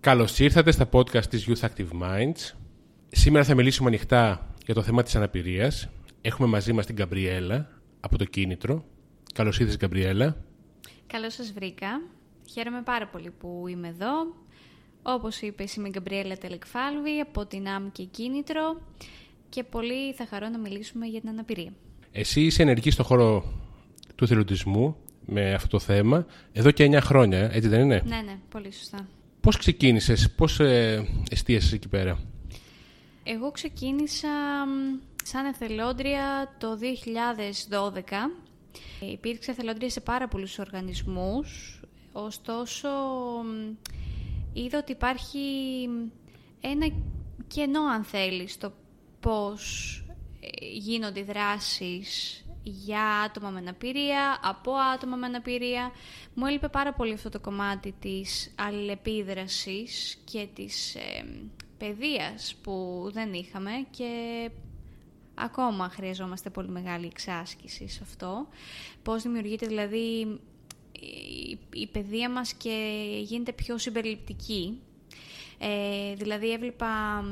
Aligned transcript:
Καλώς 0.00 0.38
ήρθατε 0.38 0.70
στα 0.70 0.88
podcast 0.92 1.26
της 1.26 1.48
Youth 1.48 1.68
Active 1.68 1.88
Minds. 2.02 2.54
Σήμερα 3.08 3.44
θα 3.44 3.54
μιλήσουμε 3.54 3.88
ανοιχτά 3.88 4.54
για 4.64 4.74
το 4.74 4.82
θέμα 4.82 5.02
της 5.02 5.16
αναπηρίας. 5.16 5.88
Έχουμε 6.20 6.48
μαζί 6.48 6.72
μας 6.72 6.86
την 6.86 6.94
Γκαμπριέλα 6.94 7.68
από 8.00 8.18
το 8.18 8.24
Κίνητρο. 8.24 8.84
Καλώς 9.34 9.58
ήρθες 9.58 9.76
Γκαμπριέλα. 9.76 10.36
Καλώς 11.06 11.34
σας 11.34 11.52
βρήκα. 11.52 12.00
Χαίρομαι 12.50 12.82
πάρα 12.82 13.06
πολύ 13.06 13.30
που 13.30 13.64
είμαι 13.68 13.88
εδώ. 13.88 14.34
Όπως 15.02 15.40
είπες 15.40 15.74
είμαι 15.74 15.88
η 15.88 15.90
Γκαμπριέλα 15.94 16.36
Τελεκφάλβη 16.36 17.20
από 17.20 17.46
την 17.46 17.68
ΑΜ 17.68 17.92
και 17.92 18.04
Κίνητρο 18.04 18.80
και 19.48 19.64
πολύ 19.64 20.12
θα 20.12 20.26
χαρώ 20.26 20.48
να 20.48 20.58
μιλήσουμε 20.58 21.06
για 21.06 21.20
την 21.20 21.28
αναπηρία. 21.28 21.72
Εσύ 22.12 22.40
είσαι 22.40 22.62
ενεργή 22.62 22.90
στον 22.90 23.04
χώρο 23.04 23.44
του 24.14 24.26
θελοντισμού 24.26 24.96
με 25.26 25.54
αυτό 25.54 25.68
το 25.68 25.78
θέμα 25.78 26.26
εδώ 26.52 26.70
και 26.70 26.84
9 26.84 26.98
χρόνια, 27.00 27.50
έτσι 27.52 27.68
δεν 27.68 27.80
είναι; 27.80 28.02
Ναι, 28.06 28.20
ναι, 28.24 28.38
πολύ 28.50 28.72
σωστά. 28.72 29.08
Πώς 29.40 29.56
ξεκίνησες, 29.56 30.30
πώς 30.36 30.60
ε, 30.60 31.06
εστίασες 31.30 31.72
εκεί 31.72 31.88
πέρα; 31.88 32.18
Εγώ 33.24 33.50
ξεκίνησα 33.50 34.28
σαν 35.24 35.46
εθελόντρια 35.46 36.54
το 36.58 36.78
2012. 37.70 38.30
Υπήρξε 39.12 39.50
εθελόντρια 39.50 39.90
σε 39.90 40.00
πάρα 40.00 40.28
πολλούς 40.28 40.58
οργανισμούς, 40.58 41.80
ωστόσο 42.12 42.88
είδα 44.52 44.78
ότι 44.78 44.92
υπάρχει 44.92 45.38
ένα 46.60 46.92
κενό 47.46 47.82
αν 47.82 48.04
θέλεις 48.04 48.52
στο 48.52 48.72
πώς 49.20 49.98
ε, 50.40 50.66
γίνονται 50.66 51.20
οι 51.20 51.22
δράσεις 51.22 52.43
για 52.64 53.20
άτομα 53.20 53.50
με 53.50 53.58
αναπηρία, 53.58 54.38
από 54.42 54.72
άτομα 54.94 55.16
με 55.16 55.26
αναπηρία. 55.26 55.92
Μου 56.34 56.46
έλειπε 56.46 56.68
πάρα 56.68 56.92
πολύ 56.92 57.12
αυτό 57.12 57.28
το 57.28 57.40
κομμάτι 57.40 57.94
της 58.00 58.54
αλληλεπίδρασης 58.58 60.18
και 60.24 60.48
της 60.54 60.94
ε, 60.94 61.24
παιδείας 61.78 62.54
που 62.62 63.08
δεν 63.12 63.32
είχαμε 63.32 63.70
και 63.90 64.50
ακόμα 65.34 65.88
χρειαζόμαστε 65.88 66.50
πολύ 66.50 66.68
μεγάλη 66.68 67.06
εξάσκηση 67.06 67.88
σε 67.88 68.00
αυτό. 68.02 68.48
Πώς 69.02 69.22
δημιουργείται 69.22 69.66
δηλαδή 69.66 70.40
η, 70.92 71.58
η 71.72 71.86
παιδεία 71.86 72.30
μας 72.30 72.52
και 72.52 73.06
γίνεται 73.22 73.52
πιο 73.52 73.78
συμπεριληπτική. 73.78 74.80
Ε, 75.58 76.14
δηλαδή 76.14 76.52
έβλεπα 76.52 77.24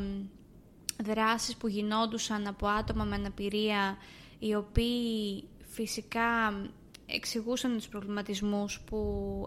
δράσεις 1.05 1.57
που 1.57 1.69
γινόντουσαν 1.69 2.47
από 2.47 2.67
άτομα 2.67 3.05
με 3.05 3.15
αναπηρία 3.15 3.97
οι 4.43 4.55
οποίοι 4.55 5.45
φυσικά 5.65 6.61
εξηγούσαν 7.07 7.77
τους 7.77 7.89
προβληματισμούς 7.89 8.81
που 8.81 8.99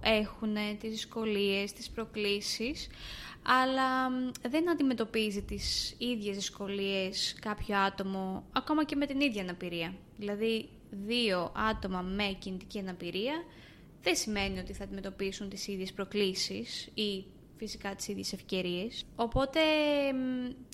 έχουν, 0.03 0.55
τις 0.79 0.89
δυσκολίες, 0.89 1.73
τις 1.73 1.89
προκλήσεις, 1.89 2.87
αλλά 3.43 4.09
δεν 4.49 4.69
αντιμετωπίζει 4.69 5.41
τις 5.41 5.95
ίδιες 5.97 6.35
δυσκολίες 6.35 7.35
κάποιο 7.41 7.77
άτομο, 7.77 8.43
ακόμα 8.51 8.83
και 8.85 8.95
με 8.95 9.05
την 9.05 9.19
ίδια 9.19 9.41
αναπηρία. 9.41 9.93
Δηλαδή, 10.17 10.69
δύο 10.89 11.51
άτομα 11.55 12.01
με 12.01 12.35
κινητική 12.39 12.79
αναπηρία 12.79 13.43
δεν 14.01 14.15
σημαίνει 14.15 14.59
ότι 14.59 14.73
θα 14.73 14.83
αντιμετωπίσουν 14.83 15.49
τις 15.49 15.67
ίδιες 15.67 15.93
προκλήσεις 15.93 16.89
ή 16.93 17.25
φυσικά 17.57 17.95
τις 17.95 18.07
ίδιες 18.07 18.33
ευκαιρίες. 18.33 19.05
Οπότε 19.15 19.59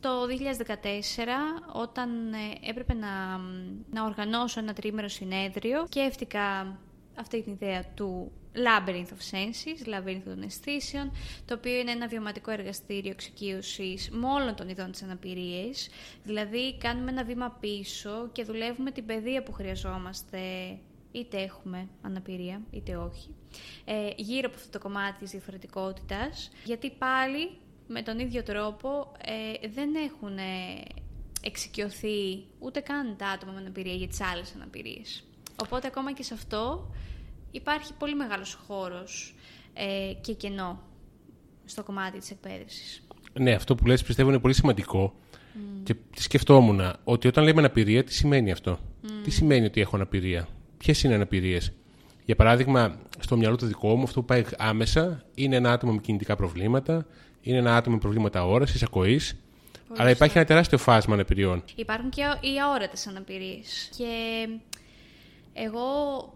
το 0.01 0.09
2014 0.25 1.73
όταν 1.73 2.33
ε, 2.33 2.69
έπρεπε 2.69 2.93
να, 2.93 3.37
να 3.91 4.05
οργανώσω 4.05 4.59
ένα 4.59 4.73
τρίμερο 4.73 5.07
συνέδριο 5.07 5.85
σκέφτηκα 5.85 6.77
αυτή 7.15 7.41
την 7.43 7.51
ιδέα 7.51 7.83
του 7.95 8.31
Labyrinth 8.55 9.07
of 9.07 9.35
Senses, 9.35 9.87
Labyrinth 9.87 10.21
των 10.25 10.41
αισθήσεων, 10.41 11.11
το 11.45 11.53
οποίο 11.53 11.79
είναι 11.79 11.91
ένα 11.91 12.07
βιωματικό 12.07 12.51
εργαστήριο 12.51 13.11
εξοικείωσης 13.11 14.09
με 14.11 14.27
όλων 14.27 14.55
των 14.55 14.69
ειδών 14.69 14.91
της 14.91 15.03
αναπηρίας. 15.03 15.89
Δηλαδή 16.23 16.77
κάνουμε 16.77 17.11
ένα 17.11 17.23
βήμα 17.23 17.57
πίσω 17.59 18.29
και 18.31 18.43
δουλεύουμε 18.43 18.91
την 18.91 19.05
παιδεία 19.05 19.43
που 19.43 19.51
χρειαζόμαστε 19.51 20.39
είτε 21.11 21.41
έχουμε 21.41 21.87
αναπηρία, 22.01 22.61
είτε 22.71 22.95
όχι, 22.95 23.35
ε, 23.85 24.09
γύρω 24.15 24.47
από 24.47 24.55
αυτό 24.55 24.69
το 24.69 24.79
κομμάτι 24.79 25.19
της 25.19 25.31
διαφορετικότητας, 25.31 26.51
γιατί 26.63 26.91
πάλι 26.91 27.49
με 27.87 28.01
τον 28.01 28.19
ίδιο 28.19 28.43
τρόπο 28.43 29.11
ε, 29.25 29.67
δεν 29.67 29.95
έχουν 29.95 30.37
ε, 30.37 30.83
εξοικειωθεί 31.41 32.43
ούτε 32.59 32.79
καν 32.79 33.15
τα 33.17 33.27
άτομα 33.27 33.51
με 33.51 33.59
αναπηρία 33.59 33.93
για 33.93 34.07
τις 34.07 34.21
άλλες 34.21 34.53
αναπηρίες. 34.55 35.23
Οπότε 35.61 35.87
ακόμα 35.87 36.13
και 36.13 36.23
σε 36.23 36.33
αυτό 36.33 36.91
υπάρχει 37.51 37.93
πολύ 37.93 38.15
μεγάλος 38.15 38.53
χώρος 38.53 39.35
ε, 39.73 40.13
και 40.21 40.33
κενό 40.33 40.79
στο 41.65 41.83
κομμάτι 41.83 42.19
της 42.19 42.31
εκπαίδευσης. 42.31 43.03
Ναι, 43.33 43.53
αυτό 43.53 43.75
που 43.75 43.85
λες 43.85 44.03
πιστεύω 44.03 44.29
είναι 44.29 44.39
πολύ 44.39 44.53
σημαντικό 44.53 45.13
και 45.83 45.95
σκεφτόμουν 46.15 46.81
ότι 47.03 47.27
όταν 47.27 47.43
λέμε 47.43 47.59
αναπηρία, 47.59 48.03
τι 48.03 48.13
σημαίνει 48.13 48.51
αυτό; 48.51 48.79
Τι 49.23 49.31
σημαίνει 49.31 49.65
ότι 49.65 49.81
έχω 49.81 49.95
αναπηρία; 49.95 50.47
Ποιες 50.81 51.03
είναι 51.03 51.13
οι 51.13 51.15
αναπηρίες. 51.15 51.71
Για 52.25 52.35
παράδειγμα, 52.35 52.97
στο 53.19 53.37
μυαλό 53.37 53.55
του 53.55 53.65
δικό 53.65 53.95
μου, 53.95 54.03
αυτό 54.03 54.19
που 54.19 54.25
πάει 54.25 54.43
άμεσα 54.57 55.23
είναι 55.35 55.55
ένα 55.55 55.71
άτομο 55.71 55.93
με 55.93 56.01
κινητικά 56.01 56.35
προβλήματα, 56.35 57.05
είναι 57.41 57.57
ένα 57.57 57.75
άτομο 57.75 57.95
με 57.95 58.01
προβλήματα 58.01 58.45
όρασης, 58.45 58.83
ακοής. 58.83 59.35
Αλλά 59.97 60.09
υπάρχει 60.09 60.37
ένα 60.37 60.47
τεράστιο 60.47 60.77
φάσμα 60.77 61.13
αναπηριών. 61.13 61.63
Υπάρχουν 61.75 62.09
και 62.09 62.21
οι 62.21 62.59
αόρατες 62.61 63.07
αναπηρίες. 63.07 63.89
Και 63.97 64.13
εγώ, 65.53 65.87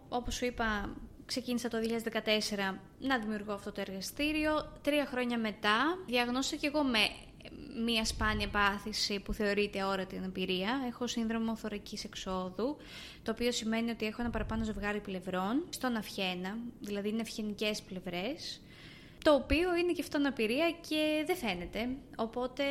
όπως 0.09 0.35
σου 0.35 0.45
είπα, 0.45 0.89
ξεκίνησα 1.25 1.67
το 1.69 1.77
2014 1.77 2.79
να 2.99 3.19
δημιουργώ 3.19 3.53
αυτό 3.53 3.71
το 3.71 3.81
εργαστήριο. 3.81 4.71
Τρία 4.81 5.05
χρόνια 5.05 5.37
μετά 5.37 5.97
διαγνώστηκα 6.05 6.61
και 6.61 6.67
εγώ 6.67 6.83
με 6.83 6.99
μία 7.85 8.05
σπάνια 8.05 8.47
πάθηση 8.47 9.19
που 9.19 9.33
θεωρείται 9.33 9.81
αόρατη 9.81 10.17
αναπηρία. 10.17 10.81
Έχω 10.87 11.07
σύνδρομο 11.07 11.55
θωρακής 11.55 12.03
εξόδου, 12.03 12.77
το 13.23 13.31
οποίο 13.31 13.51
σημαίνει 13.51 13.89
ότι 13.89 14.05
έχω 14.05 14.21
ένα 14.21 14.29
παραπάνω 14.29 14.63
ζευγάρι 14.63 14.99
πλευρών 14.99 15.63
στον 15.69 15.95
αυχένα, 15.95 16.57
δηλαδή 16.79 17.09
είναι 17.09 17.21
ευχενικές 17.21 17.81
πλευρές, 17.81 18.61
το 19.23 19.33
οποίο 19.33 19.75
είναι 19.75 19.91
και 19.91 20.01
αυτό 20.01 20.17
αναπηρία 20.17 20.75
και 20.87 21.23
δεν 21.25 21.35
φαίνεται. 21.35 21.89
Οπότε 22.15 22.63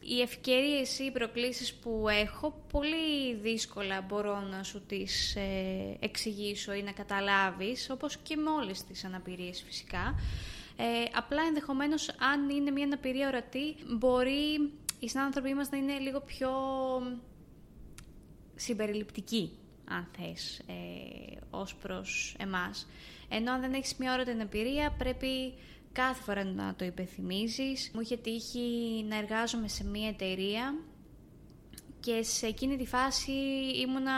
οι 0.00 0.20
ευκαιρίες 0.20 0.98
ή 0.98 1.04
οι 1.04 1.10
προκλήσεις 1.10 1.74
που 1.74 2.06
έχω 2.08 2.62
πολύ 2.72 3.34
δύσκολα 3.42 4.00
μπορώ 4.00 4.40
να 4.40 4.62
σου 4.62 4.82
τις 4.86 5.36
ε, 5.36 5.96
εξηγήσω 6.00 6.72
ή 6.72 6.82
να 6.82 6.92
καταλάβεις, 6.92 7.90
όπως 7.90 8.16
και 8.16 8.36
με 8.36 8.50
όλες 8.50 8.84
τις 8.84 9.04
αναπηρίες 9.04 9.62
φυσικά. 9.66 10.14
Ε, 10.80 11.04
απλά 11.14 11.42
ενδεχομένως 11.42 12.08
αν 12.08 12.50
είναι 12.50 12.70
μια 12.70 12.84
αναπηρία 12.84 13.28
ορατή 13.28 13.76
μπορεί 13.98 14.72
οι 14.98 15.08
συνάνθρωποι 15.08 15.54
μας 15.54 15.70
να 15.70 15.76
είναι 15.76 15.98
λίγο 15.98 16.20
πιο 16.20 16.50
συμπεριληπτικοί 18.54 19.50
αν 19.84 20.08
θες, 20.16 20.58
ε, 20.58 21.36
ως 21.50 21.74
προς 21.74 22.36
εμάς. 22.38 22.86
Ενώ 23.28 23.52
αν 23.52 23.60
δεν 23.60 23.72
έχεις 23.72 23.96
μια 23.96 24.12
όρατη 24.12 24.30
αναπηρία 24.30 24.94
πρέπει 24.98 25.54
κάθε 25.92 26.22
φορά 26.22 26.44
να 26.44 26.74
το 26.74 26.84
υπενθυμίζεις. 26.84 27.90
Μου 27.94 28.00
είχε 28.00 28.16
τύχει 28.16 29.04
να 29.08 29.16
εργάζομαι 29.16 29.68
σε 29.68 29.84
μια 29.84 30.08
εταιρεία 30.08 30.74
και 32.00 32.22
σε 32.22 32.46
εκείνη 32.46 32.76
τη 32.76 32.86
φάση 32.86 33.32
ήμουνα 33.74 34.14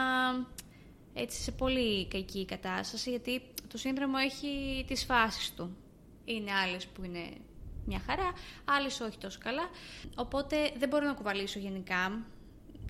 έτσι 1.15 1.43
σε 1.43 1.53
πολύ 1.53 2.07
κακή 2.07 2.45
κατάσταση 2.45 3.11
γιατί 3.11 3.43
το 3.69 3.79
σύνδρομο 3.79 4.17
έχει 4.25 4.85
τις 4.87 5.05
φάσεις 5.05 5.55
του 5.55 5.77
είναι 6.33 6.53
άλλες 6.53 6.87
που 6.87 7.05
είναι 7.05 7.25
μια 7.85 8.03
χαρά, 8.07 8.33
άλλες 8.65 9.01
όχι 9.01 9.19
τόσο 9.19 9.39
καλά. 9.43 9.71
Οπότε 10.15 10.57
δεν 10.79 10.89
μπορώ 10.89 11.07
να 11.07 11.13
κουβαλήσω 11.13 11.59
γενικά 11.59 12.27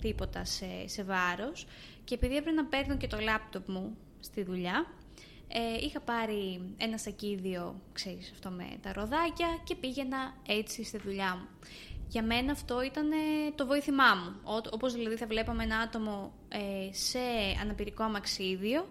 τίποτα 0.01 0.45
σε, 0.45 0.87
σε 0.87 1.03
βάρος 1.03 1.67
και 2.03 2.13
επειδή 2.15 2.35
έπρεπε 2.35 2.55
να 2.55 2.65
παίρνω 2.65 2.97
και 2.97 3.07
το 3.07 3.17
λάπτοπ 3.19 3.69
μου 3.69 3.97
στη 4.19 4.43
δουλειά, 4.43 4.85
ε, 5.47 5.85
είχα 5.85 5.99
πάρει 5.99 6.61
ένα 6.77 6.97
σακίδιο, 6.97 7.81
ξέρεις, 7.93 8.31
αυτό 8.31 8.49
με 8.49 8.65
τα 8.81 8.93
ροδάκια 8.93 9.59
και 9.63 9.75
πήγαινα 9.75 10.35
έτσι 10.47 10.83
στη 10.83 10.97
δουλειά 10.97 11.35
μου. 11.35 11.47
Για 12.07 12.23
μένα 12.23 12.51
αυτό 12.51 12.83
ήταν 12.83 13.09
το 13.55 13.65
βοήθημά 13.65 14.15
μου. 14.15 14.35
Όπως 14.71 14.93
δηλαδή 14.93 15.15
θα 15.15 15.27
βλέπαμε 15.27 15.63
ένα 15.63 15.77
άτομο 15.77 16.33
ε, 16.49 16.93
σε 16.93 17.19
αναπηρικό 17.61 18.03
αμαξίδιο, 18.03 18.89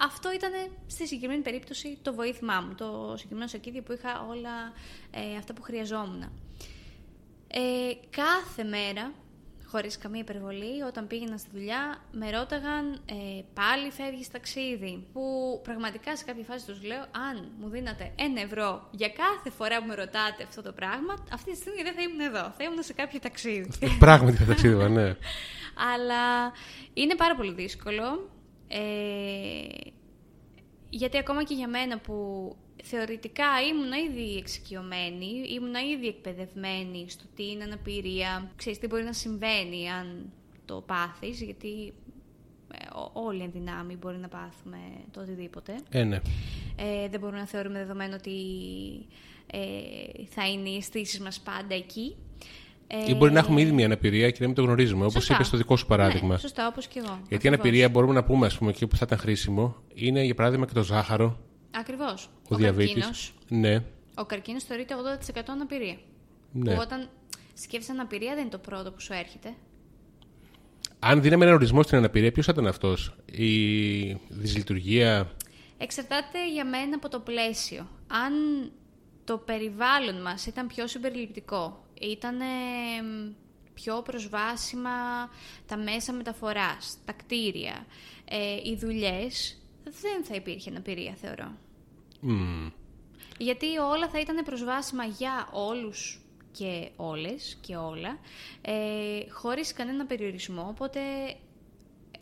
αυτό 0.00 0.32
ήταν 0.32 0.52
στη 0.86 1.06
συγκεκριμένη 1.06 1.42
περίπτωση 1.42 1.98
το 2.02 2.14
βοήθημά 2.14 2.60
μου, 2.60 2.74
το 2.74 3.14
συγκεκριμένο 3.16 3.48
σακίδιο 3.48 3.82
που 3.82 3.92
είχα 3.92 4.26
όλα 4.28 4.72
ε, 5.10 5.36
αυτά 5.38 5.52
που 5.52 5.62
χρειαζόμουν. 5.62 6.22
Ε, 7.52 7.92
κάθε 8.10 8.64
μέρα, 8.64 9.12
χωρίς 9.66 9.98
καμία 9.98 10.20
υπερβολή, 10.20 10.82
όταν 10.82 11.06
πήγαινα 11.06 11.36
στη 11.36 11.48
δουλειά, 11.52 11.98
με 12.12 12.30
ρώταγαν 12.30 12.92
ε, 12.92 13.42
πάλι 13.54 13.90
φεύγεις 13.90 14.30
ταξίδι; 14.30 15.06
Που 15.12 15.22
πραγματικά 15.64 16.16
σε 16.16 16.24
κάποια 16.24 16.44
φάση 16.44 16.66
τους 16.66 16.82
λέω, 16.82 17.00
αν 17.28 17.52
μου 17.60 17.68
δίνατε 17.68 18.12
ένα 18.16 18.40
ευρώ 18.40 18.88
για 18.90 19.08
κάθε 19.08 19.50
φορά 19.50 19.80
που 19.80 19.86
με 19.86 19.94
ρωτάτε 19.94 20.42
αυτό 20.42 20.62
το 20.62 20.72
πράγμα, 20.72 21.14
αυτή 21.32 21.50
τη 21.50 21.56
στιγμή 21.56 21.82
δεν 21.82 21.94
θα 21.94 22.02
ήμουν 22.02 22.20
εδώ, 22.20 22.52
θα 22.56 22.64
ήμουν 22.64 22.82
σε 22.82 22.92
κάποιο 22.92 23.18
ταξίδι. 23.20 23.68
Πράγματι 23.98 24.36
θα 24.36 24.44
ταξίδι, 24.44 24.88
ναι. 24.88 25.16
Αλλά 25.92 26.52
είναι 26.94 27.14
πάρα 27.14 27.36
πολύ 27.36 27.52
δύσκολο. 27.52 28.28
Ε, 28.72 29.90
γιατί 30.90 31.18
ακόμα 31.18 31.44
και 31.44 31.54
για 31.54 31.68
μένα 31.68 31.98
που 31.98 32.56
θεωρητικά 32.82 33.46
ήμουν 33.70 33.92
ήδη 33.92 34.36
εξοικειωμένη, 34.36 35.26
ήμουν 35.48 35.74
ήδη 35.74 36.06
εκπαιδευμένη 36.06 37.04
στο 37.08 37.24
τι 37.34 37.50
είναι 37.50 37.64
αναπηρία, 37.64 38.50
ξέρεις 38.56 38.78
τι 38.78 38.86
μπορεί 38.86 39.02
να 39.02 39.12
συμβαίνει 39.12 39.90
αν 39.90 40.32
το 40.64 40.82
πάθεις, 40.86 41.42
γιατί 41.42 41.92
ε, 42.72 42.86
όλοι 43.12 43.42
εν 43.42 43.50
δυνάμει 43.52 43.96
μπορεί 43.96 44.16
να 44.16 44.28
πάθουμε 44.28 44.78
το 45.10 45.20
οτιδήποτε. 45.20 45.74
Ε, 45.90 46.04
ναι. 46.04 46.20
Ε, 46.76 47.08
δεν 47.08 47.20
μπορούμε 47.20 47.38
να 47.38 47.46
θεωρούμε 47.46 47.78
δεδομένο 47.78 48.14
ότι 48.14 48.38
ε, 49.46 50.24
θα 50.24 50.48
είναι 50.48 50.68
οι 50.68 50.76
αισθήσεις 50.76 51.20
μας 51.20 51.40
πάντα 51.40 51.74
εκεί. 51.74 52.16
Ή 53.06 53.14
μπορεί 53.14 53.32
να 53.32 53.38
έχουμε 53.38 53.60
ήδη 53.60 53.72
μια 53.72 53.84
αναπηρία 53.84 54.30
και 54.30 54.36
να 54.40 54.46
μην 54.46 54.54
το 54.54 54.62
γνωρίζουμε, 54.62 55.04
όπως 55.04 55.28
είπες 55.28 55.46
στο 55.46 55.56
δικό 55.56 55.76
σου 55.76 55.86
παράδειγμα. 55.86 56.32
Ναι, 56.32 56.38
σωστά, 56.38 56.66
όπως 56.66 56.86
και 56.86 56.98
εγώ. 56.98 57.20
Γιατί 57.28 57.46
η 57.46 57.48
αναπηρία 57.48 57.88
μπορούμε 57.88 58.12
να 58.12 58.24
πούμε, 58.24 58.46
ας 58.46 58.58
πούμε, 58.58 58.70
εκεί 58.70 58.86
που 58.86 58.96
θα 58.96 59.04
ήταν 59.06 59.18
χρήσιμο, 59.18 59.76
είναι 59.94 60.22
για 60.24 60.34
παράδειγμα 60.34 60.66
και 60.66 60.72
το 60.72 60.82
ζάχαρο. 60.82 61.38
Ακριβώς. 61.70 62.24
Ο, 62.24 62.54
ο 62.54 62.56
διαβήτης. 62.56 63.32
Ναι. 63.48 63.82
Ο 64.14 64.24
καρκίνος 64.24 64.64
θεωρείται 64.64 64.94
80% 65.36 65.40
αναπηρία. 65.46 65.96
Ναι. 66.52 66.74
Που 66.74 66.80
όταν 66.80 67.08
σκέφτεσαι 67.54 67.92
αναπηρία 67.92 68.30
δεν 68.30 68.40
είναι 68.40 68.50
το 68.50 68.58
πρώτο 68.58 68.92
που 68.92 69.00
σου 69.00 69.12
έρχεται. 69.12 69.54
Αν 70.98 71.22
δίναμε 71.22 71.44
ένα 71.44 71.54
ορισμό 71.54 71.82
στην 71.82 71.98
αναπηρία, 71.98 72.32
ποιος 72.32 72.46
θα 72.46 72.52
ήταν 72.54 72.66
αυτός, 72.66 73.16
η 73.24 74.14
δυσλειτουργία; 74.28 75.30
Εξαρτάται 75.82 76.52
για 76.52 76.64
μένα 76.64 76.96
από 76.96 77.08
το 77.08 77.20
πλαίσιο. 77.20 77.88
Αν 78.06 78.32
το 79.24 79.38
περιβάλλον 79.38 80.22
μας 80.22 80.46
ήταν 80.46 80.66
πιο 80.66 80.86
συμπεριληπτικό, 80.86 81.84
ήταν 82.00 82.38
πιο 83.74 84.02
προσβάσιμα 84.02 84.90
τα 85.66 85.76
μέσα 85.76 86.12
μεταφοράς, 86.12 86.98
τα 87.04 87.12
κτίρια, 87.12 87.86
ε, 88.24 88.54
οι 88.64 88.76
δουλειές, 88.76 89.62
δεν 89.84 90.24
θα 90.24 90.34
υπήρχε 90.34 90.70
αναπηρία, 90.70 91.14
θεωρώ. 91.14 91.52
Γιατί 93.38 93.78
όλα 93.78 94.08
θα 94.08 94.20
ήταν 94.20 94.44
προσβάσιμα 94.44 95.04
για 95.04 95.48
όλους 95.52 96.20
και 96.52 96.90
όλες 96.96 97.58
και 97.60 97.76
όλα, 97.76 98.18
ε, 98.60 99.30
χωρίς 99.30 99.72
κανένα 99.72 100.06
περιορισμό, 100.06 100.66
οπότε 100.68 101.00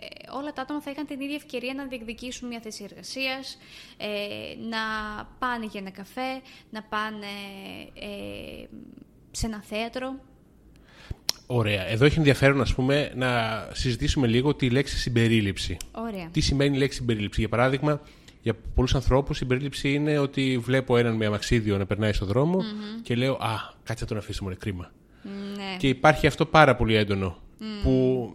ε, 0.00 0.31
όλα 0.32 0.52
τα 0.52 0.62
άτομα 0.62 0.81
θα 0.81 0.90
είχαν 0.90 1.06
την 1.06 1.20
ίδια 1.20 1.34
ευκαιρία 1.34 1.74
να 1.74 1.84
διεκδικήσουν 1.84 2.48
μια 2.48 2.60
θέση 2.60 2.84
εργασίας, 2.84 3.58
ε, 3.96 4.08
να 4.69 4.78
πάνε 5.38 5.66
για 5.66 5.81
ένα 5.81 5.90
καφέ, 5.90 6.40
να 6.70 6.82
πάνε 6.82 7.26
ε, 7.94 8.66
σε 9.30 9.46
ένα 9.46 9.62
θέατρο. 9.62 10.14
Ωραία. 11.46 11.86
Εδώ 11.88 12.04
έχει 12.04 12.19
ενδιαφέρον 12.19 12.60
ας 12.60 12.75
πούμε, 12.75 13.12
να 13.14 13.28
συζητήσουμε 13.72 14.26
λίγο 14.26 14.54
τη 14.54 14.70
λέξη 14.70 14.98
συμπερίληψη. 14.98 15.76
Ωραία. 15.92 16.28
Τι 16.32 16.40
σημαίνει 16.40 16.76
η 16.76 16.78
λέξη 16.78 16.98
συμπερίληψη; 16.98 17.40
Για 17.40 17.48
παράδειγμα, 17.48 18.00
για 18.42 18.54
πολλούς 18.75 18.94
ανθρώπους 18.94 19.36
η 19.36 19.38
συμπερίληψη 19.38 19.92
είναι 19.92 20.19
ότι 20.19 20.58
βλέπω 20.58 20.96
έναν 20.96 21.16
με 21.16 21.26
αμαξίδιο 21.26 21.78
να 21.78 21.86
περνάει 21.86 22.12
στον 22.12 22.28
δρομο 22.28 22.62
και 23.02 23.14
λέω 23.14 23.32
«Α, 23.34 23.75
κάτσε 23.82 24.02
να 24.04 24.08
τον 24.08 24.19
αφήσουμε, 24.19 24.50
είναι 24.50 24.58
κρίμα». 24.60 24.92
Ναι. 25.56 25.76
Και 25.78 25.88
υπάρχει 25.88 26.26
αυτό 26.26 26.46
πάρα 26.46 26.76
πολύ 26.76 26.94
έντονο. 26.94 27.36
Που... 27.82 28.32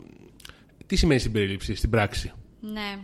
Τι 0.85 0.95
σημαίνει 0.95 1.19
συμπερίληψη 1.19 1.75
στην 1.75 1.89
πράξη; 1.89 2.31
Ναι. 2.59 2.97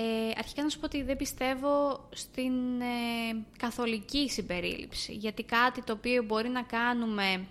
Ε, 0.00 0.32
αρχικά 0.36 0.62
να 0.62 0.68
σου 0.68 0.78
πω 0.78 0.86
ότι 0.86 1.02
δεν 1.02 1.16
πιστεύω 1.16 2.00
στην 2.10 2.80
ε, 2.80 3.44
καθολική 3.58 4.28
συμπερίληψη. 4.28 5.12
Γιατί 5.12 5.42
κάτι 5.42 5.82
το 5.82 5.92
οποίο 5.92 6.22
μπορεί 6.22 6.48
να 6.48 6.62
κάνουμε 6.62 7.46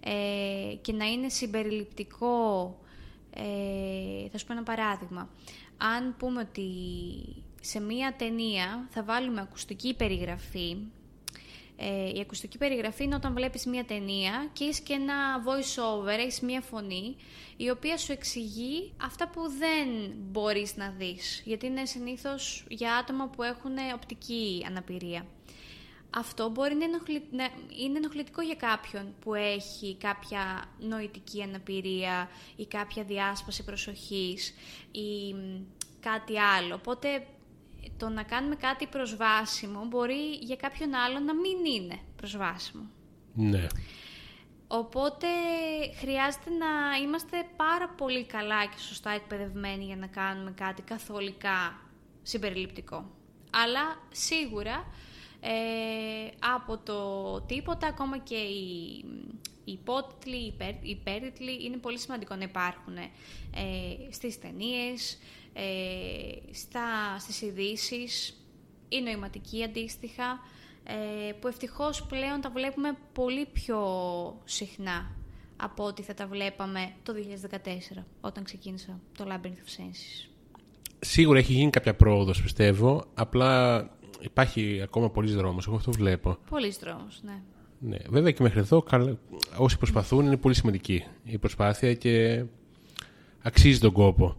ε, 0.00 0.74
και 0.80 0.92
να 0.92 1.04
είναι 1.04 1.28
συμπεριληπτικό... 1.28 2.76
Ε, 3.34 4.28
θα 4.28 4.38
σου 4.38 4.46
πω 4.46 4.52
ένα 4.52 4.62
παράδειγμα. 4.62 5.28
Αν 5.76 6.14
πούμε 6.18 6.40
ότι 6.40 6.70
σε 7.60 7.80
μία 7.80 8.14
ταινία 8.18 8.86
θα 8.90 9.02
βάλουμε 9.02 9.40
ακουστική 9.40 9.94
περιγραφή. 9.94 10.76
Ε, 11.84 12.08
η 12.16 12.20
ακουστική 12.20 12.58
περιγραφή 12.58 13.04
είναι 13.04 13.14
όταν 13.14 13.34
βλέπεις 13.34 13.66
μία 13.66 13.84
ταινία 13.84 14.48
και 14.52 14.64
έχεις 14.64 14.80
και 14.80 14.92
ένα 14.92 15.14
voice 15.44 15.82
over, 15.82 16.18
έχεις 16.18 16.40
μία 16.40 16.60
φωνή 16.60 17.16
η 17.56 17.70
οποία 17.70 17.96
σου 17.96 18.12
εξηγεί 18.12 18.92
αυτά 19.02 19.28
που 19.28 19.40
δεν 19.40 20.12
μπορείς 20.16 20.76
να 20.76 20.94
δεις 20.98 21.42
γιατί 21.44 21.66
είναι 21.66 21.84
συνήθως 21.84 22.64
για 22.68 22.96
άτομα 22.96 23.28
που 23.28 23.42
έχουν 23.42 23.72
οπτική 23.94 24.64
αναπηρία. 24.68 25.26
Αυτό 26.10 26.50
μπορεί 26.50 26.74
να, 27.30 27.48
είναι 27.84 27.98
ενοχλητικό 27.98 28.42
για 28.42 28.54
κάποιον 28.54 29.14
που 29.20 29.34
έχει 29.34 29.96
κάποια 29.96 30.64
νοητική 30.78 31.42
αναπηρία 31.42 32.28
ή 32.56 32.66
κάποια 32.66 33.02
διάσπαση 33.02 33.64
προσοχής 33.64 34.54
ή 34.92 35.34
κάτι 36.00 36.38
άλλο. 36.38 36.74
Οπότε 36.74 37.26
το 37.96 38.08
να 38.08 38.22
κάνουμε 38.22 38.54
κάτι 38.54 38.86
προσβάσιμο 38.86 39.84
μπορεί 39.84 40.30
για 40.40 40.56
κάποιον 40.56 40.94
άλλο 40.94 41.18
να 41.18 41.34
μην 41.34 41.64
είναι 41.64 41.98
προσβάσιμο. 42.16 42.82
Ναι. 43.34 43.66
Οπότε 44.66 45.26
χρειάζεται 45.98 46.50
να 46.50 46.96
είμαστε 47.02 47.36
πάρα 47.56 47.88
πολύ 47.88 48.24
καλά 48.24 48.64
και 48.66 48.78
σωστά 48.78 49.10
εκπαιδευμένοι 49.10 49.84
για 49.84 49.96
να 49.96 50.06
κάνουμε 50.06 50.50
κάτι 50.50 50.82
καθολικά 50.82 51.80
συμπεριληπτικό. 52.22 53.10
Αλλά 53.50 53.98
σίγουρα 54.10 54.84
ε, 55.44 56.30
από 56.54 56.78
το 56.78 57.40
τίποτα, 57.40 57.86
ακόμα 57.86 58.18
και 58.18 58.34
οι, 58.34 59.04
οι 59.64 59.72
υπότιτλοι, 59.72 60.54
οι 60.82 60.90
υπέρτιτλοι, 60.90 61.64
είναι 61.64 61.76
πολύ 61.76 61.98
σημαντικό 61.98 62.34
να 62.34 62.42
υπάρχουν 62.44 62.96
ε, 62.96 63.10
στις 64.10 64.38
ταινίες, 64.38 65.18
ε, 65.52 66.52
στα, 66.52 67.18
στις 67.18 67.42
ειδήσεις 67.42 68.36
ή 68.88 69.00
νοηματική 69.00 69.64
αντίστοιχα, 69.64 70.40
ε, 70.84 71.32
που 71.32 71.48
ευτυχώς 71.48 72.06
πλέον 72.06 72.40
τα 72.40 72.50
βλέπουμε 72.50 72.96
πολύ 73.12 73.46
πιο 73.52 73.80
συχνά 74.44 75.16
από 75.56 75.84
ό,τι 75.84 76.02
θα 76.02 76.14
τα 76.14 76.26
βλέπαμε 76.26 76.92
το 77.02 77.12
2014, 77.94 78.04
όταν 78.20 78.44
ξεκίνησα 78.44 79.00
το 79.18 79.26
Labyrinth 79.28 79.46
of 79.46 79.80
Senses. 79.80 80.28
Σίγουρα 81.00 81.38
έχει 81.38 81.52
γίνει 81.52 81.70
κάποια 81.70 81.94
πρόοδος, 81.94 82.42
πιστεύω, 82.42 83.04
απλά 83.14 83.80
υπάρχει 84.22 84.80
ακόμα 84.82 85.10
πολλής 85.10 85.34
δρόμος, 85.34 85.66
εγώ 85.66 85.76
αυτό 85.76 85.92
βλέπω. 85.92 86.38
Πολλής 86.50 86.78
δρόμος, 86.78 87.20
ναι. 87.24 87.42
Ναι, 87.78 87.96
βέβαια 88.08 88.30
και 88.30 88.42
μέχρι 88.42 88.58
εδώ 88.58 88.84
όσοι 89.56 89.78
προσπαθούν 89.78 90.26
είναι 90.26 90.36
πολύ 90.36 90.54
σημαντική 90.54 91.04
η 91.24 91.38
προσπάθεια 91.38 91.94
και 91.94 92.44
αξίζει 93.42 93.78
τον 93.78 93.92
κόπο. 93.92 94.36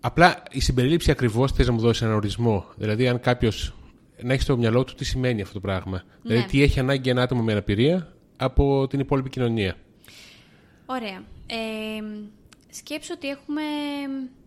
Απλά 0.00 0.42
η 0.50 0.60
συμπερίληψη 0.60 1.10
ακριβώς 1.10 1.52
θες 1.52 1.66
να 1.66 1.72
μου 1.72 1.80
δώσεις 1.80 2.02
έναν 2.02 2.14
ορισμό. 2.14 2.64
Δηλαδή, 2.76 3.08
αν 3.08 3.20
κάποιος 3.20 3.74
να 4.22 4.32
έχεις 4.32 4.44
στο 4.44 4.56
μυαλό 4.56 4.84
του 4.84 4.94
τι 4.94 5.04
σημαίνει 5.04 5.40
αυτό 5.42 5.54
το 5.54 5.60
πράγμα. 5.60 6.02
Δηλαδή, 6.22 6.40
Ναι. 6.40 6.46
τι 6.46 6.62
έχει 6.62 6.80
ανάγκη 6.80 7.10
ένα 7.10 7.22
άτομο 7.22 7.42
με 7.42 7.52
αναπηρία 7.52 8.12
από 8.36 8.86
την 8.86 9.00
υπόλοιπη 9.00 9.30
κοινωνία. 9.30 9.76
Ωραία. 10.86 11.22
Ε, 11.46 12.02
σκέψου 12.70 13.12
ότι 13.16 13.28
έχουμε 13.28 13.62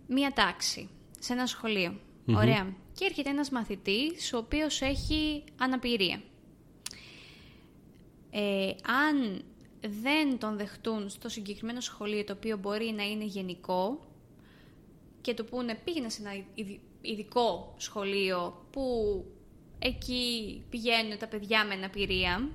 μία 0.08 0.32
τάξη 0.36 0.90
σε 1.20 1.34
ένα 1.34 1.46
σχολείο. 1.46 1.94
Ωραία. 2.36 2.74
Και 2.94 3.06
έρχεται 3.06 3.30
ένας 3.30 3.50
μαθητής 3.50 4.34
ο 4.34 4.38
οποίος 4.38 4.82
έχει 4.82 5.44
αναπηρία. 5.58 6.22
Ε, 8.32 8.70
αν 9.08 9.44
δεν 10.04 10.38
τον 10.38 10.58
δεχτούν 10.58 11.10
στο 11.10 11.30
συγκεκριμένο 11.30 11.80
σχολείο 11.80 12.24
το 12.24 12.34
οποίο 12.34 12.58
μπορεί 12.58 12.94
να 12.96 13.04
είναι 13.04 13.24
γενικό 13.24 14.08
και 15.22 15.34
του 15.34 15.46
πούνε 15.46 15.76
πήγαινε 15.84 16.10
σε 16.10 16.22
ένα 16.22 16.44
ειδι- 16.56 16.80
ειδικό 17.02 17.74
σχολείο 17.78 18.66
που 18.72 18.86
εκεί 19.80 20.64
πηγαίνουν 20.70 21.18
τα 21.18 21.28
παιδιά 21.28 21.66
με 21.66 21.74
αναπηρία, 21.74 22.50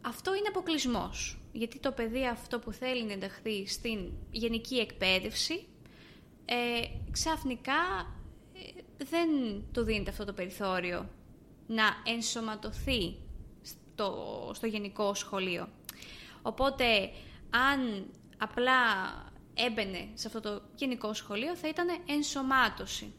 αυτό 0.00 0.34
είναι 0.34 0.48
αποκλεισμός. 0.48 1.38
Γιατί 1.52 1.78
το 1.78 1.92
παιδί 1.92 2.26
αυτό 2.26 2.58
που 2.58 2.72
θέλει 2.72 3.04
να 3.04 3.12
ενταχθεί 3.12 3.66
στην 3.66 4.12
γενική 4.30 4.76
εκπαίδευση, 4.76 5.66
ε, 6.44 6.80
ξαφνικά 7.10 7.72
ε, 7.72 8.16
δεν 8.98 9.28
του 9.72 9.82
δίνεται 9.82 10.10
αυτό 10.10 10.24
το 10.24 10.32
περιθώριο 10.32 11.08
να 11.66 11.84
ενσωματωθεί 12.04 13.16
στο, 13.62 14.50
στο 14.54 14.66
γενικό 14.66 15.14
σχολείο. 15.14 15.68
Οπότε, 16.42 17.10
αν 17.50 18.06
απλά 18.38 18.72
έμπαινε 19.54 20.08
σε 20.14 20.26
αυτό 20.26 20.40
το 20.40 20.62
γενικό 20.74 21.14
σχολείο, 21.14 21.56
θα 21.56 21.68
ήταν 21.68 21.86
ενσωμάτωση. 22.06 23.12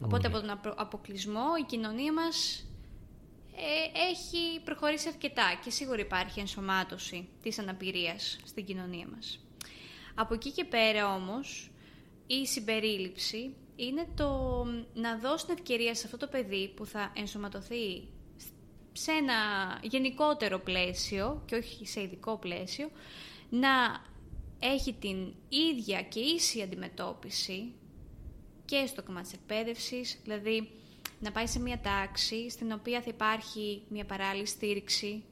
Οπότε, 0.00 0.26
από 0.26 0.40
τον 0.40 0.50
απο- 0.50 0.74
αποκλεισμό, 0.76 1.46
η 1.60 1.62
κοινωνία 1.62 2.12
μας 2.12 2.66
ε, 3.56 4.00
έχει 4.10 4.60
προχωρήσει 4.64 5.08
αρκετά 5.08 5.60
και 5.64 5.70
σίγουρα 5.70 6.00
υπάρχει 6.00 6.40
ενσωμάτωση 6.40 7.28
της 7.42 7.58
αναπηρίας 7.58 8.38
στην 8.44 8.64
κοινωνία 8.64 9.08
μας. 9.14 9.40
Από 10.14 10.34
εκεί 10.34 10.50
και 10.50 10.64
πέρα 10.64 11.14
όμως, 11.14 11.70
η 12.26 12.46
συμπερίληψη 12.46 13.54
είναι 13.76 14.06
το 14.14 14.64
να 14.94 15.18
δώσουν 15.18 15.48
ευκαιρία 15.52 15.94
σε 15.94 16.02
αυτό 16.04 16.16
το 16.16 16.26
παιδί 16.26 16.72
που 16.76 16.86
θα 16.86 17.12
ενσωματωθεί 17.16 18.08
σε 18.92 19.10
ένα 19.12 19.34
γενικότερο 19.82 20.58
πλαίσιο 20.58 21.42
και 21.46 21.54
όχι 21.54 21.86
σε 21.86 22.02
ειδικό 22.02 22.36
πλαίσιο, 22.36 22.90
να 23.50 23.68
έχει 24.58 24.92
την 24.92 25.34
ίδια 25.48 26.02
και 26.02 26.20
ίση 26.20 26.62
αντιμετώπιση 26.62 27.72
και 28.64 28.84
στο 28.86 29.02
κομμάτι 29.02 29.24
της 29.24 29.32
εκπαίδευσης, 29.32 30.18
δηλαδή 30.22 30.70
να 31.20 31.32
πάει 31.32 31.46
σε 31.46 31.60
μια 31.60 31.80
τάξη 31.80 32.50
στην 32.50 32.72
οποία 32.72 33.00
θα 33.00 33.10
υπάρχει 33.10 33.82
μια 33.88 34.04
παράλληλη 34.04 34.46
στήριξη 34.46 35.22